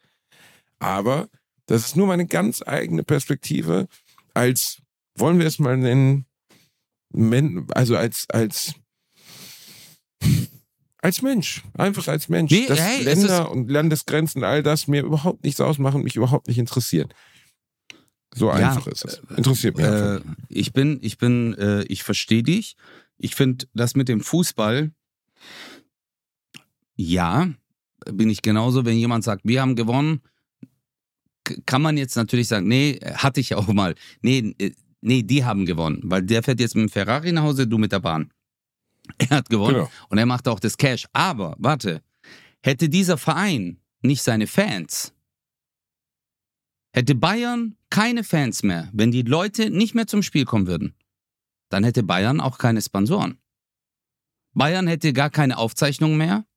[0.79, 1.27] Aber
[1.65, 3.87] das ist nur meine ganz eigene Perspektive
[4.33, 4.77] als,
[5.15, 6.25] wollen wir es mal nennen,
[7.73, 8.75] also als, als,
[10.99, 12.51] als Mensch, einfach als Mensch.
[12.51, 12.67] Wie?
[12.67, 17.09] Dass Hey, Länder und Landesgrenzen, all das mir überhaupt nichts ausmachen, mich überhaupt nicht interessieren.
[18.37, 19.21] So Ja, einfach ist es.
[19.35, 20.19] Interessiert mich einfach.
[20.25, 22.75] Äh, ich bin, ich bin, äh, ich verstehe dich.
[23.17, 24.91] Ich finde das mit dem Fußball,
[26.95, 27.49] ja,
[28.11, 30.21] bin ich genauso, wenn jemand sagt, wir haben gewonnen,
[31.65, 33.95] kann man jetzt natürlich sagen, nee, hatte ich auch mal.
[34.21, 34.71] Nee, äh,
[35.01, 37.91] nee, die haben gewonnen, weil der fährt jetzt mit dem Ferrari nach Hause, du mit
[37.91, 38.31] der Bahn.
[39.19, 39.91] Er hat gewonnen Genau.
[40.09, 41.05] und er macht auch das Cash.
[41.13, 42.01] Aber, warte,
[42.61, 45.13] hätte dieser Verein nicht seine Fans,
[46.97, 50.95] hätte Bayern keine Fans mehr, wenn die Leute nicht mehr zum Spiel kommen würden,
[51.69, 53.37] dann hätte Bayern auch keine Sponsoren.
[54.55, 56.47] Bayern hätte gar keine Aufzeichnung mehr.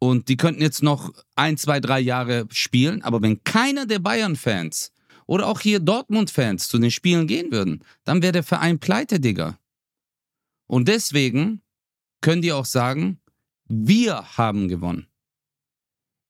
[0.00, 3.02] Und die könnten jetzt noch ein, zwei, drei Jahre spielen.
[3.02, 4.92] Aber wenn keiner der Bayern-Fans
[5.26, 9.56] oder auch hier Dortmund-Fans zu den Spielen gehen würden, dann wäre der Verein pleite, Digga.
[10.66, 11.62] Und deswegen
[12.20, 13.20] können die auch sagen,
[13.66, 15.06] wir haben gewonnen.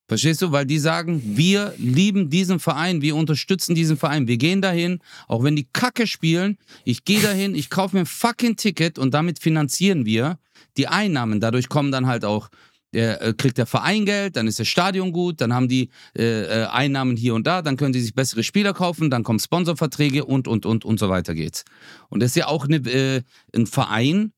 [0.06, 0.52] Verstehst du?
[0.52, 4.98] Weil die sagen, wir lieben diesen Verein, wir unterstützen diesen Verein, wir gehen dahin,
[5.28, 9.14] auch wenn die Kacke spielen, ich gehe dahin, ich kaufe mir ein fucking Ticket und
[9.14, 10.38] damit finanzieren wir
[10.76, 11.40] die Einnahmen.
[11.40, 12.50] Dadurch kommen dann halt auch,
[12.92, 16.66] äh, kriegt der Verein Geld, dann ist das Stadion gut, dann haben die äh, äh,
[16.66, 20.46] Einnahmen hier und da, dann können die sich bessere Spieler kaufen, dann kommen Sponsorverträge und,
[20.46, 21.64] und, und, und so weiter geht's.
[22.10, 23.22] Und das ist ja auch eine, äh,
[23.54, 24.32] ein Verein,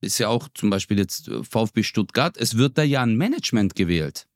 [0.00, 3.76] ist ja auch zum Beispiel jetzt äh, VfB Stuttgart, es wird da ja ein Management
[3.76, 4.26] gewählt.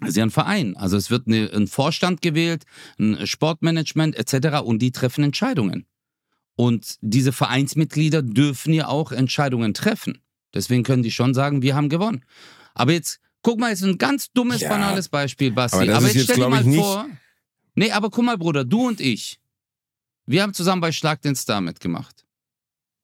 [0.00, 0.76] Das ist ja ein Verein.
[0.76, 2.64] Also es wird eine, ein Vorstand gewählt,
[2.98, 4.60] ein Sportmanagement etc.
[4.62, 5.86] und die treffen Entscheidungen.
[6.56, 10.20] Und diese Vereinsmitglieder dürfen ja auch Entscheidungen treffen.
[10.54, 12.24] Deswegen können die schon sagen, wir haben gewonnen.
[12.74, 15.76] Aber jetzt, guck mal, jetzt ein ganz dummes, Ja, banales Beispiel, Basti.
[15.76, 17.06] aber das ist jetzt, stell dir mal vor.
[17.74, 19.38] Nee, aber guck mal, Bruder, du und ich.
[20.26, 22.26] Wir haben zusammen bei Schlag den Star mitgemacht.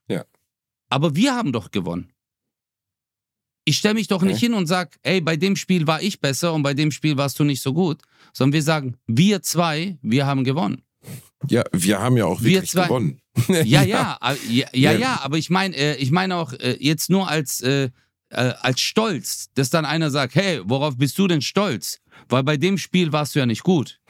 [0.09, 0.25] Ja.
[0.89, 2.13] Aber wir haben doch gewonnen.
[3.65, 4.47] Ich stelle mich doch nicht Okay.
[4.47, 7.39] hin und sag, ey, bei dem Spiel war ich besser und bei dem Spiel warst
[7.39, 8.03] du nicht so gut,
[8.33, 10.83] sondern wir sagen, wir zwei, wir haben gewonnen.
[11.49, 13.21] Ja, wir haben ja auch Wir wirklich zwei- gewonnen.
[13.49, 14.19] Ja, ja,
[14.51, 15.21] ja, ja, Ja.
[15.23, 17.91] aber ich meine, äh, ich meine auch äh, jetzt nur als äh,
[18.31, 22.01] äh, als Stolz, dass dann einer sagt, hey, worauf bist du denn stolz?
[22.29, 24.01] Weil bei dem Spiel warst du ja nicht gut.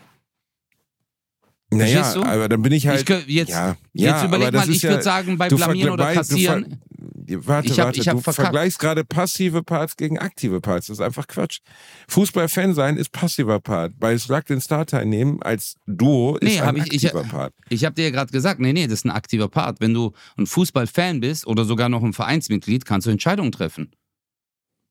[1.71, 3.09] Naja, aber dann bin ich halt.
[3.09, 6.81] ich, jetzt, ja, ja, jetzt überleg mal, ich ja, würde sagen, bei Blamieren oder Kassieren.
[7.27, 8.35] Warte, Ich hab- warte, ich du verkackt.
[8.35, 10.89] vergleichst gerade passive Parts gegen aktive Parts.
[10.89, 11.61] Das ist einfach Quatsch.
[12.09, 13.95] Fußballfan sein ist passiver Part.
[13.99, 17.55] Bei Slug den Star teilnehmen als Duo ist Nee, hab ein ich- ich- aktiver Part.
[17.71, 19.81] Ich habe dir ja gerade gesagt, nee, nee, das ist ein aktiver Part.
[19.81, 23.91] Wenn du ein Fußballfan bist oder sogar noch ein Vereinsmitglied, kannst du Entscheidungen treffen.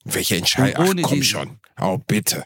[0.06, 0.86] Welche Entscheidung?
[1.00, 1.60] Ach komm schon.
[1.80, 2.44] Oh, bitte.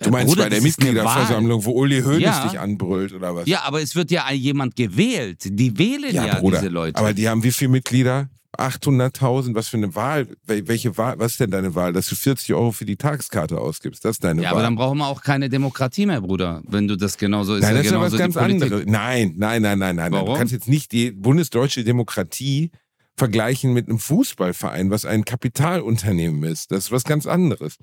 [0.00, 2.48] Du meinst Bruder, bei der ist Mitgliederversammlung, wo Uli Hoeneß Ja.
[2.48, 3.46] dich anbrüllt oder was?
[3.46, 5.42] Ja, aber es wird ja jemand gewählt.
[5.44, 6.98] Die wählen ja, Ja, Bruder, diese Leute.
[6.98, 8.28] Aber die haben wie viele Mitglieder?
[8.58, 10.26] 800.000, was für eine Wahl?
[10.46, 11.18] Wel- Welche Wahl?
[11.18, 11.92] Was ist denn deine Wahl?
[11.92, 14.54] Dass du 40 Euro für die Tageskarte ausgibst, das ist deine ja, Wahl.
[14.54, 16.62] aber dann brauchen wir auch keine Demokratie mehr, Bruder.
[16.66, 17.62] Wenn du das genauso ist.
[17.62, 18.84] Nein, ja das ist ja was genauso ganz anderes.
[18.86, 20.12] Nein, nein, nein, nein, nein.
[20.12, 20.36] Du Warum?
[20.36, 22.70] kannst jetzt nicht die bundesdeutsche Demokratie
[23.16, 26.72] vergleichen mit einem Fußballverein, was ein Kapitalunternehmen ist.
[26.72, 27.76] Das ist was ganz anderes.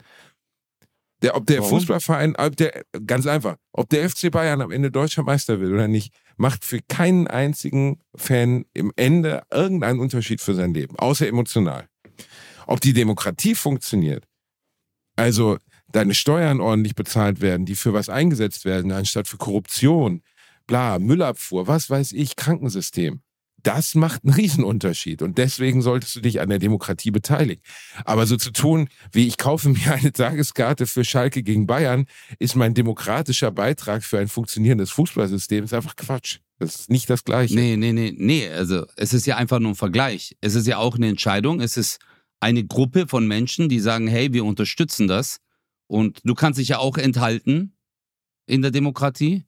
[1.22, 1.70] Der, ob der Warum?
[1.70, 5.88] Fußballverein, ob der, ganz einfach, ob der FC Bayern am Ende deutscher Meister wird oder
[5.88, 11.88] nicht, macht für keinen einzigen Fan im Ende irgendeinen Unterschied für sein Leben, außer emotional.
[12.66, 14.26] Ob die Demokratie funktioniert,
[15.16, 15.58] also
[15.92, 20.24] deine Steuern ordentlich bezahlt werden, die für was eingesetzt werden, anstatt für Korruption,
[20.66, 23.22] bla, Müllabfuhr, was weiß ich, Krankensystem.
[23.64, 27.62] Das macht einen Riesenunterschied und deswegen solltest du dich an der Demokratie beteiligen.
[28.06, 32.06] Aber so zu tun, wie ich kaufe mir eine Tageskarte für Schalke gegen Bayern,
[32.40, 36.40] ist mein demokratischer Beitrag für ein funktionierendes Fußballsystem, ist einfach Quatsch.
[36.60, 37.56] Das ist nicht das Gleiche.
[37.56, 38.48] Nee, nee, nee, nee.
[38.48, 40.38] Also es ist ja einfach nur ein Vergleich.
[40.42, 41.60] Es ist ja auch eine Entscheidung.
[41.60, 42.00] Es ist
[42.40, 45.40] eine Gruppe von Menschen, die sagen, hey, wir unterstützen das.
[45.88, 47.76] Und du kannst dich ja auch enthalten
[48.46, 49.46] in der Demokratie.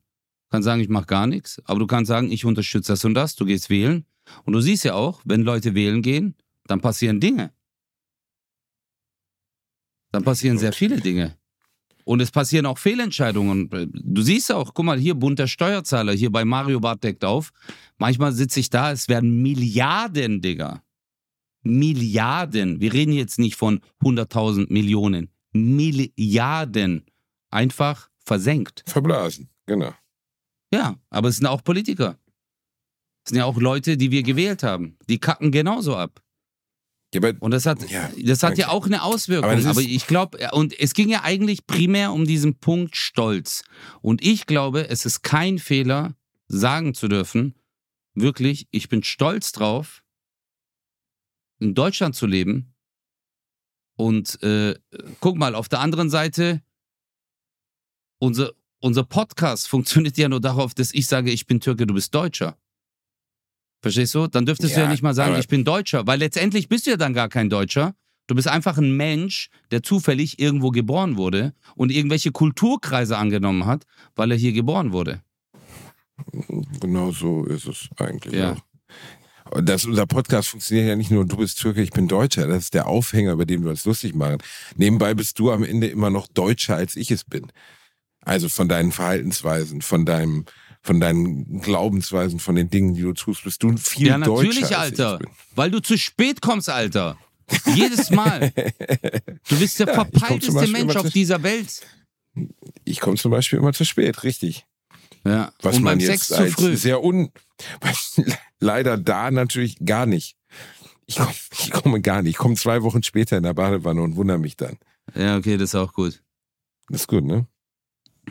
[0.53, 1.59] Kannst sagen, ich mache gar nichts.
[1.65, 3.35] Aber du kannst sagen, ich unterstütze das und das.
[3.35, 4.05] Du gehst wählen.
[4.43, 6.35] Und du siehst ja auch, wenn Leute wählen gehen,
[6.67, 7.51] dann passieren Dinge.
[10.11, 11.35] Dann passieren sehr viele Dinge.
[12.05, 13.67] Und es passieren auch Fehlentscheidungen.
[13.95, 17.49] Du siehst auch, guck mal, hier bunter Steuerzahler, hier bei Mario Bart deckt auf.
[17.97, 20.83] Manchmal sitze ich da, es werden Milliarden, Digga.
[21.63, 22.79] Milliarden.
[22.79, 25.31] Wir reden jetzt nicht von 100.000 Millionen.
[25.51, 27.07] Milliarden.
[27.49, 28.83] Einfach versenkt.
[28.85, 29.95] Verblasen, genau.
[30.74, 32.17] Ja, aber es sind auch Politiker.
[33.24, 34.97] Das sind ja auch Leute, die wir gewählt haben.
[35.07, 36.19] Die kacken genauso ab.
[37.13, 38.61] Ja, aber Und das hat, Ja, das hat okay.
[38.61, 39.51] ja auch eine Auswirkung.
[39.51, 43.63] Aber Aber, ich glaube, und es ging ja eigentlich primär um diesen Punkt Stolz.
[44.01, 46.15] Und ich glaube, es ist kein Fehler,
[46.47, 47.53] sagen zu dürfen,
[48.15, 50.03] wirklich, ich bin stolz drauf,
[51.59, 52.74] in Deutschland zu leben.
[53.95, 54.76] Und äh,
[55.19, 56.63] guck mal, auf der anderen Seite,
[58.17, 58.53] unser,
[58.84, 62.57] unser Podcast funktioniert ja nur darauf, dass ich sage, ich bin Türke, du bist Deutscher.
[63.81, 64.27] Verstehst du?
[64.27, 66.91] Dann dürftest du Ja, ja nicht mal sagen, ich bin Deutscher, weil letztendlich bist du
[66.91, 67.95] ja dann gar kein Deutscher.
[68.27, 73.86] Du bist einfach ein Mensch, der zufällig irgendwo geboren wurde und irgendwelche Kulturkreise angenommen hat,
[74.15, 75.21] weil er hier geboren wurde.
[76.81, 78.34] Genau so ist es eigentlich.
[78.34, 78.53] Ja.
[79.45, 79.61] Auch.
[79.61, 82.47] Das, unser Podcast funktioniert ja nicht nur, du bist Türke, ich bin Deutscher.
[82.47, 84.38] Das ist der Aufhänger, über den wir uns lustig machen.
[84.75, 87.51] Nebenbei bist du am Ende immer noch Deutscher, als ich es bin.
[88.26, 90.45] Also von deinen Verhaltensweisen, von deinem,
[90.82, 94.32] von deinen Glaubensweisen, von den Dingen, die du tust, bist du viel Ja, Deutscher.
[94.43, 95.19] natürlich, als Alter.
[95.55, 97.17] Weil du zu spät kommst, Alter.
[97.76, 98.51] Jedes Mal.
[99.49, 101.82] Du bist der Ja, verpeilteste Mensch auf dieser Welt.
[102.86, 104.65] Ich komme zum Beispiel immer zu spät, richtig.
[105.26, 105.51] Ja.
[105.61, 106.76] Was und man beim jetzt Sex zu als früh.
[106.78, 107.30] sehr un...
[108.59, 110.38] Leider da natürlich gar nicht.
[111.05, 112.32] Ich komme, ich komme gar nicht.
[112.32, 114.78] Ich komme zwei Wochen später in der Badewanne und wundere mich dann.
[115.13, 116.24] Ja, okay, das ist auch gut.
[116.88, 117.45] Das ist gut, ne?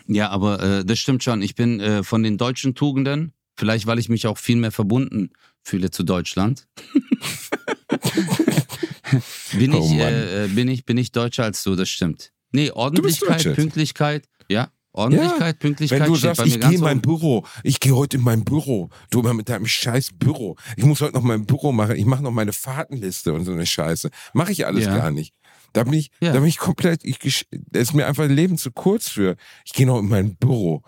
[0.06, 1.42] Ja, aber äh, das stimmt schon.
[1.42, 5.30] Ich bin äh, von den deutschen Tugenden, vielleicht weil ich mich auch viel mehr verbunden
[5.62, 6.66] fühle zu Deutschland,
[9.52, 12.32] bin, Oh ich, äh, äh, bin, ich, bin ich deutscher als du, das stimmt.
[12.52, 13.54] Nee, Ordentlichkeit.
[13.54, 17.00] Pünktlichkeit, ja, Ordentlichkeit, Pünktlichkeit Wenn du steht sagst, bei mir ich gehe in mein.
[17.00, 20.56] Büro, ich gehe heute in mein Büro, du immer mit deinem scheiß Büro.
[20.76, 23.64] Ich muss heute noch mein Büro machen, ich mache noch meine Fahrtenliste und so eine
[23.64, 24.10] Scheiße.
[24.34, 24.96] Mache ich alles Ja.
[24.96, 25.34] gar nicht.
[25.72, 26.32] Da bin ich, Ja.
[26.32, 27.18] da bin ich komplett, ich,
[27.50, 29.36] das ist mir einfach ein Leben zu kurz für.
[29.64, 30.82] Ich gehe noch in mein Büro.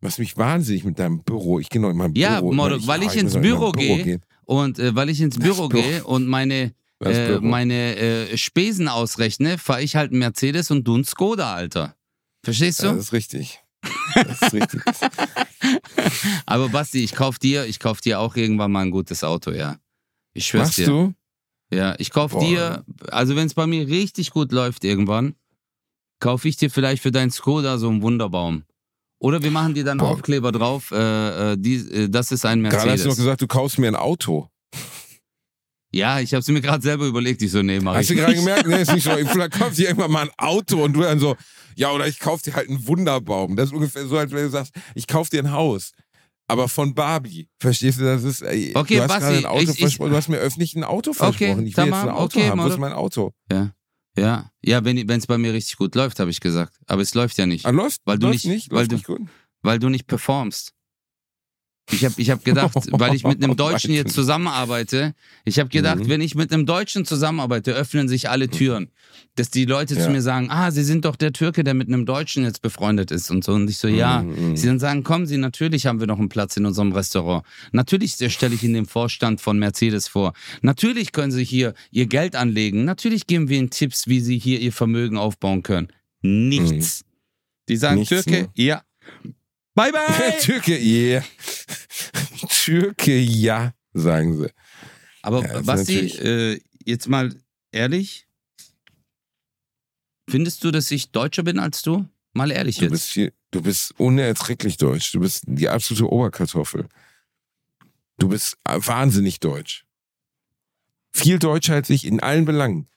[0.00, 1.58] Was mich wahnsinnig mit deinem Büro.
[1.60, 2.52] Ich gehe noch in mein Ja, Büro.
[2.52, 4.20] Mordok, weil ich muss ins Büro gehe.
[4.44, 9.82] Und äh, weil ich ins Büro gehe und meine, äh, meine äh, Spesen ausrechne, fahre
[9.82, 11.96] ich halt einen Mercedes und du einen Skoda, Alter.
[12.42, 12.86] Verstehst du?
[12.88, 13.60] Ja, das ist richtig.
[14.14, 14.82] Das ist richtig.
[16.46, 19.76] Aber Basti, ich kauf dir, ich kauf dir auch irgendwann mal ein gutes Auto, ja.
[20.34, 20.86] Ich schwör's Machst dir.
[20.86, 21.14] du?
[21.72, 22.40] Ja, ich kauf Boah.
[22.40, 25.34] dir, also wenn es bei mir richtig gut läuft irgendwann,
[26.20, 28.64] kauf ich dir vielleicht für dein Skoda so einen Wunderbaum.
[29.18, 30.10] Oder wir machen dir dann Boah.
[30.10, 33.16] Aufkleber drauf, äh, äh, die, äh, das ist ein Gerade hast du noch Mercedes.
[33.16, 34.48] gesagt, du kaufst mir ein Auto.
[35.92, 38.34] Ja, ich hab's mir gerade selber überlegt, ich so, nee, mach Hast ich du gerade
[38.34, 38.66] gemerkt?
[38.66, 39.10] Nee, ist nicht so.
[39.26, 41.36] Vielleicht kaufst du dir irgendwann mal ein Auto und du dann so,
[41.76, 43.54] ja, oder ich kauf dir halt einen Wunderbaum.
[43.54, 45.92] Das ist ungefähr so, als wenn du sagst, ich kauf dir ein Haus.
[46.46, 47.48] Aber von Barbie.
[47.58, 50.10] Verstehst du, das ist, ey, Okay, du hast Basti, gerade ein Auto ich- ich- versprochen,
[50.10, 51.66] du hast mir öffentlich ein Auto Okay, versprochen.
[51.66, 52.62] Ich will jetzt ein Auto okay, haben.
[52.62, 53.32] Wo ist mein Auto?
[53.50, 53.72] Ja,
[54.16, 56.76] ja, ja, wenn es bei mir richtig gut läuft, habe ich gesagt.
[56.86, 59.06] Aber es läuft ja nicht, Ah, läuft, Weil du läuft nicht- nicht, weil du- nicht
[59.62, 60.72] weil du nicht performst.
[61.90, 65.14] Ich habe ich hab gedacht, weil ich mit einem Deutschen jetzt zusammenarbeite,
[65.44, 66.08] ich habe gedacht, Mhm.
[66.08, 68.90] wenn ich mit einem Deutschen zusammenarbeite, öffnen sich alle Türen.
[69.36, 70.04] Dass die Leute Ja.
[70.04, 73.10] zu mir sagen, ah, Sie sind doch der Türke, der mit einem Deutschen jetzt befreundet
[73.10, 73.52] ist und so.
[73.52, 74.22] Und ich so, ja.
[74.22, 74.56] Mhm.
[74.56, 77.44] Sie dann sagen, kommen Sie, natürlich haben wir noch einen Platz in unserem Restaurant.
[77.72, 80.32] Natürlich stelle ich Ihnen den Vorstand von Mercedes vor.
[80.62, 82.84] Natürlich können Sie hier Ihr Geld anlegen.
[82.84, 85.88] Natürlich geben wir Ihnen Tipps, wie Sie hier Ihr Vermögen aufbauen können.
[86.22, 87.04] Nichts.
[87.68, 88.48] Die sagen, Nichts, Türke, ne?
[88.54, 88.82] ja.
[89.74, 90.38] Bye, bye.
[90.40, 91.24] Türke, yeah.
[92.48, 94.50] Türke, ja, sagen sie.
[95.22, 97.34] Aber Ja, Basti, äh, jetzt mal
[97.72, 98.26] ehrlich,
[100.28, 102.08] findest du, dass ich deutscher bin als du?
[102.34, 103.12] Mal ehrlich Du bist, jetzt.
[103.12, 105.12] viel, du bist unerträglich deutsch.
[105.12, 106.88] Du bist die absolute Oberkartoffel.
[108.18, 109.86] Du bist wahnsinnig deutsch.
[111.12, 112.88] Viel deutscher als ich in allen Belangen.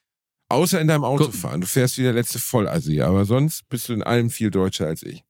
[0.50, 1.62] Außer in deinem Autofahren.
[1.62, 3.02] Du fährst wie der letzte Vollassi.
[3.02, 5.24] Aber sonst bist du in allem viel deutscher als ich.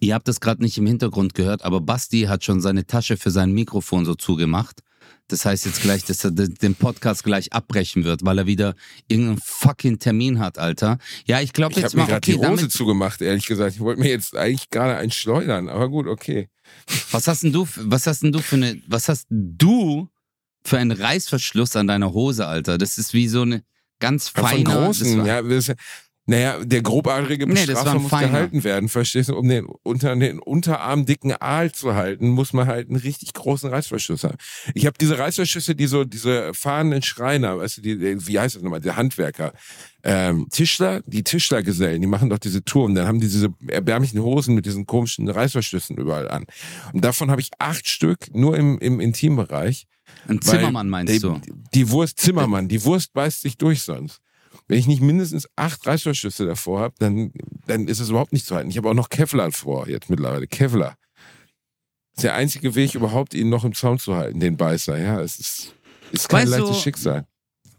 [0.00, 3.30] Ihr habt das gerade nicht im Hintergrund gehört, aber Basti hat schon seine Tasche für
[3.30, 4.80] sein Mikrofon so zugemacht.
[5.30, 8.74] Das heißt jetzt gleich, dass er de- den Podcast gleich abbrechen wird, weil er wieder
[9.08, 10.98] irgendeinen fucking Termin hat, Alter.
[11.26, 13.44] Ja, ich glaube Ich jetzt habe mir mal, gerade okay, die Hose damit, zugemacht, ehrlich
[13.46, 13.74] gesagt.
[13.74, 15.68] Ich wollte mir jetzt eigentlich gerade einen schleudern.
[15.68, 16.48] Aber gut, okay.
[17.10, 20.08] was hast denn du, was hast denn du für eine, was hast du
[20.64, 22.78] für einen Reißverschluss an deiner Hose, Alter?
[22.78, 23.62] Das ist wie so eine
[24.00, 24.64] ganz feine.
[24.64, 25.72] Von großen, das war- ja, das,
[26.28, 26.82] naja, der
[27.54, 28.28] Nee, war Bestrafer ein muss feiner.
[28.28, 29.36] gehalten werden, verstehst du?
[29.36, 34.24] Um den unter den unterarmdicken Aal zu halten, muss man halt einen richtig großen Reißverschluss
[34.24, 34.36] haben.
[34.74, 38.62] Ich habe diese Reißverschlüsse, die so diese fahrenden Schreiner, weißt du, die, wie heißt das
[38.62, 39.54] nochmal, der Handwerker,
[40.02, 44.54] ähm, Tischler, die Tischlergesellen, die machen doch diese Touren, dann haben die diese erbärmlichen Hosen
[44.54, 46.44] mit diesen komischen Reißverschlüssen überall an.
[46.92, 49.86] Und davon habe ich acht Stück nur im, im Intimbereich.
[50.28, 51.40] Ein Zimmermann meinst die, du?
[51.72, 54.20] Die Wurst Zimmermann, die Wurst beißt sich durch sonst.
[54.66, 57.32] Wenn ich nicht mindestens acht Reißverschlüsse davor habe, dann,
[57.66, 58.70] dann ist es überhaupt nicht zu halten.
[58.70, 60.46] Ich habe auch noch Kevlar vor, jetzt mittlerweile.
[60.46, 60.96] Kevlar.
[62.16, 64.98] ist der einzige Weg, überhaupt ihn noch im Zaum zu halten, den Beißer.
[64.98, 65.74] Ja, es ist,
[66.12, 67.26] ist kein Weißt leichtes du- Schicksal.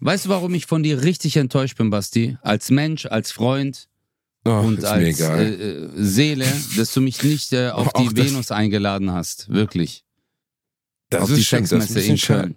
[0.01, 2.37] Weißt du, warum ich von dir richtig enttäuscht bin, Basti?
[2.41, 3.87] Als Mensch, als Freund
[4.45, 6.45] Oh, und als äh, äh, Seele,
[6.77, 9.49] dass du mich nicht äh, auf Auch die das- Venus eingeladen hast.
[9.49, 10.05] Wirklich.
[11.09, 12.17] das auf ist die das Sexmesse in.
[12.17, 12.55] Köln.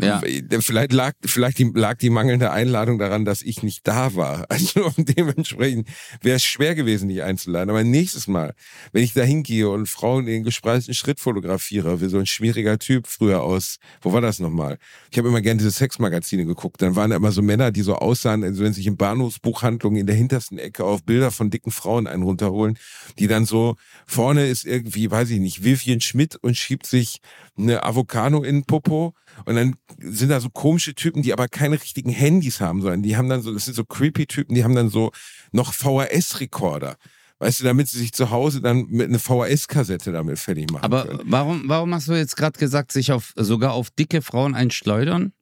[0.00, 0.20] Ja.
[0.60, 4.46] Vielleicht lag, vielleicht lag die mangelnde Einladung daran, dass ich nicht da war.
[4.56, 5.86] Also dementsprechend
[6.22, 7.68] wäre es schwer gewesen, dich einzuladen.
[7.68, 8.54] Aber nächstes Mal,
[8.92, 12.78] wenn ich da hingehe und Frauen in den gespreizten Schritt fotografiere, wie so ein schwieriger
[12.78, 14.78] Typ früher aus, wo war das nochmal?
[15.10, 16.80] Ich habe immer gerne diese Sexmagazine geguckt.
[16.80, 20.06] Dann waren da immer so Männer, die so aussahen, als wenn sich in Bahnhofsbuchhandlungen in
[20.06, 22.78] der hintersten Ecke auf Bilder von dicken Frauen einen runterholen,
[23.18, 27.20] die dann so, vorne ist irgendwie, weiß ich nicht, Vivian Schmidt und schiebt sich
[27.58, 29.14] eine Avocado in den Popo
[29.44, 29.65] und dann
[29.98, 33.42] sind da so komische Typen, die aber keine richtigen Handys haben, sondern die haben dann
[33.42, 35.12] so, das sind so creepy Typen, die haben dann so
[35.52, 36.96] noch VHS-Rekorder.
[37.38, 41.04] Weißt du, damit sie sich zu Hause dann mit einer VHS-Kassette damit fertig machen Aber
[41.06, 41.20] können.
[41.26, 45.32] warum, warum hast du jetzt gerade gesagt, sich auf sogar auf dicke Frauen einschleudern?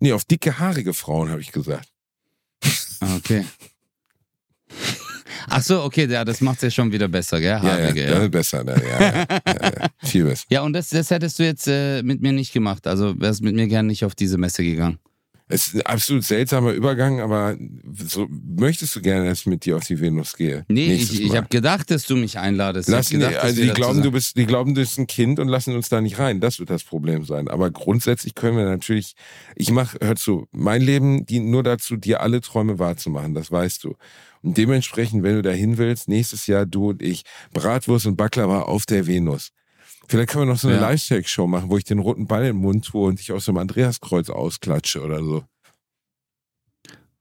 [0.00, 1.88] Nee, auf dicke, haarige Frauen, habe ich gesagt.
[3.00, 3.44] Ah, Okay.
[5.48, 7.60] Ach so, okay, ja, das macht's ja schon wieder besser, gell?
[7.62, 8.64] Ja, ja, das ist besser.
[8.64, 8.82] Ne?
[8.88, 10.44] Ja, ja, ja, ja, viel besser.
[10.50, 12.86] Ja, und das, das hättest du jetzt äh, mit mir nicht gemacht.
[12.86, 14.98] Also wärst mit mir gern nicht auf diese Messe gegangen.
[15.48, 17.56] Es ist ein absolut seltsamer Übergang, aber
[18.06, 20.64] so möchtest du gerne, dass ich mit dir auf die Venus gehe?
[20.68, 22.88] Nee, ich, ich habe gedacht, dass du mich einladest.
[22.88, 25.38] Lassen, gedacht, also die da glauben, zusammen- du bist, die glauben, du bist ein Kind
[25.38, 26.40] und lassen uns da nicht rein.
[26.40, 27.48] Das wird das Problem sein.
[27.48, 29.14] Aber grundsätzlich können wir natürlich,
[29.56, 33.34] ich mache, hör zu, mein Leben dient nur dazu, dir alle Träume wahrzumachen.
[33.34, 33.96] Das weißt du.
[34.42, 37.22] Und dementsprechend, wenn du dahin willst, nächstes Jahr du und ich,
[37.52, 39.50] Bratwurst und Baklava auf der Venus.
[40.12, 40.82] Vielleicht können wir noch so eine Ja.
[40.90, 44.28] Lifestyle-Show machen, wo ich den roten Ball im Mund tue und dich aus dem Andreaskreuz
[44.28, 45.42] ausklatsche oder so.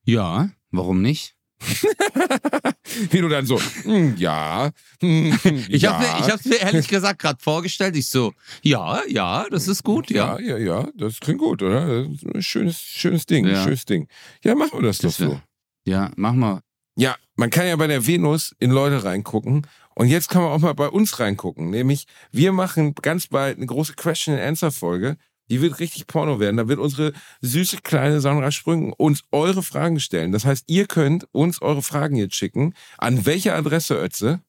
[0.03, 1.33] Ja, warum nicht?
[3.11, 5.39] Wie du dann so, hm, ja, hm,
[5.69, 7.95] Ich ja, habe mir, ich hab's mir ehrlich gesagt gerade vorgestellt.
[7.95, 10.37] Ich so, ja, ja, das ist gut, ja.
[10.37, 12.05] Ja, ja, ja, das klingt gut, oder?
[12.39, 13.63] Schönes, schönes Ding, Ja.
[13.63, 14.09] schönes Ding.
[14.43, 15.41] Ja, machen wir das, Das doch so.
[15.87, 16.59] Ja, mach mal.
[16.95, 19.65] Ja, man kann ja bei der Venus in Leute reingucken.
[19.95, 21.69] Und jetzt kann man auch mal bei uns reingucken.
[21.69, 25.17] Nämlich, wir machen ganz bald eine große Question-and-Answer-Folge.
[25.49, 26.57] Die wird richtig Porno werden.
[26.57, 27.11] Da wird unsere
[27.41, 30.31] süße kleine Sandra Sprüngen uns eure Fragen stellen.
[30.31, 32.73] Das heißt, ihr könnt uns eure Fragen jetzt schicken.
[32.97, 34.39] An welche Adresse, Ötze?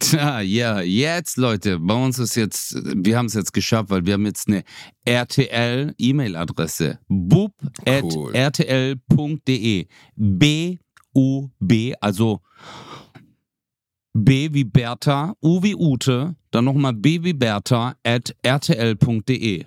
[0.00, 4.14] Tja, ja, jetzt, Leute, bei uns ist jetzt, wir haben es jetzt geschafft, weil wir
[4.14, 4.62] haben jetzt eine
[5.04, 7.00] RTL-E-Mail-Adresse.
[7.08, 7.52] Cool.
[8.36, 9.86] bub.rtl.de.
[11.18, 12.40] B-U-B, also
[14.14, 19.64] B wie Bertha, U wie Ute, dann nochmal B wie Bertha at rtl.de.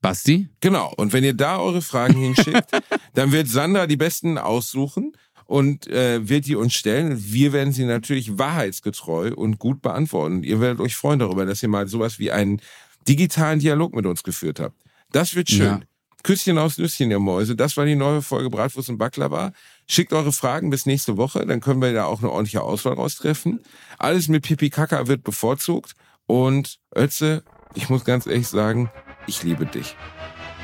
[0.00, 0.48] Basti?
[0.60, 0.92] Genau.
[0.96, 2.70] Und wenn ihr da eure Fragen hinschickt,
[3.14, 5.12] dann wird Sandra die besten aussuchen
[5.46, 7.16] und äh, wird die uns stellen.
[7.16, 10.42] Wir werden sie natürlich wahrheitsgetreu und gut beantworten.
[10.42, 12.60] Ihr werdet euch freuen darüber, dass ihr mal sowas wie einen
[13.06, 14.76] digitalen Dialog mit uns geführt habt.
[15.12, 15.66] Das wird schön.
[15.66, 15.80] Ja.
[16.22, 17.56] Küsschen aus Nüsschen, ihr Mäuse.
[17.56, 19.52] Das war die neue Folge Bratwurst und Baklava.
[19.88, 23.60] Schickt eure Fragen bis nächste Woche, dann können wir da auch eine ordentliche Auswahl raustreffen.
[23.98, 25.94] Alles mit Pipi Kaka wird bevorzugt.
[26.26, 27.42] Und Ötze,
[27.74, 28.90] ich muss ganz ehrlich sagen,
[29.26, 29.96] ich liebe dich.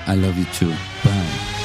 [0.06, 0.72] I love you too.
[1.02, 1.57] Bye.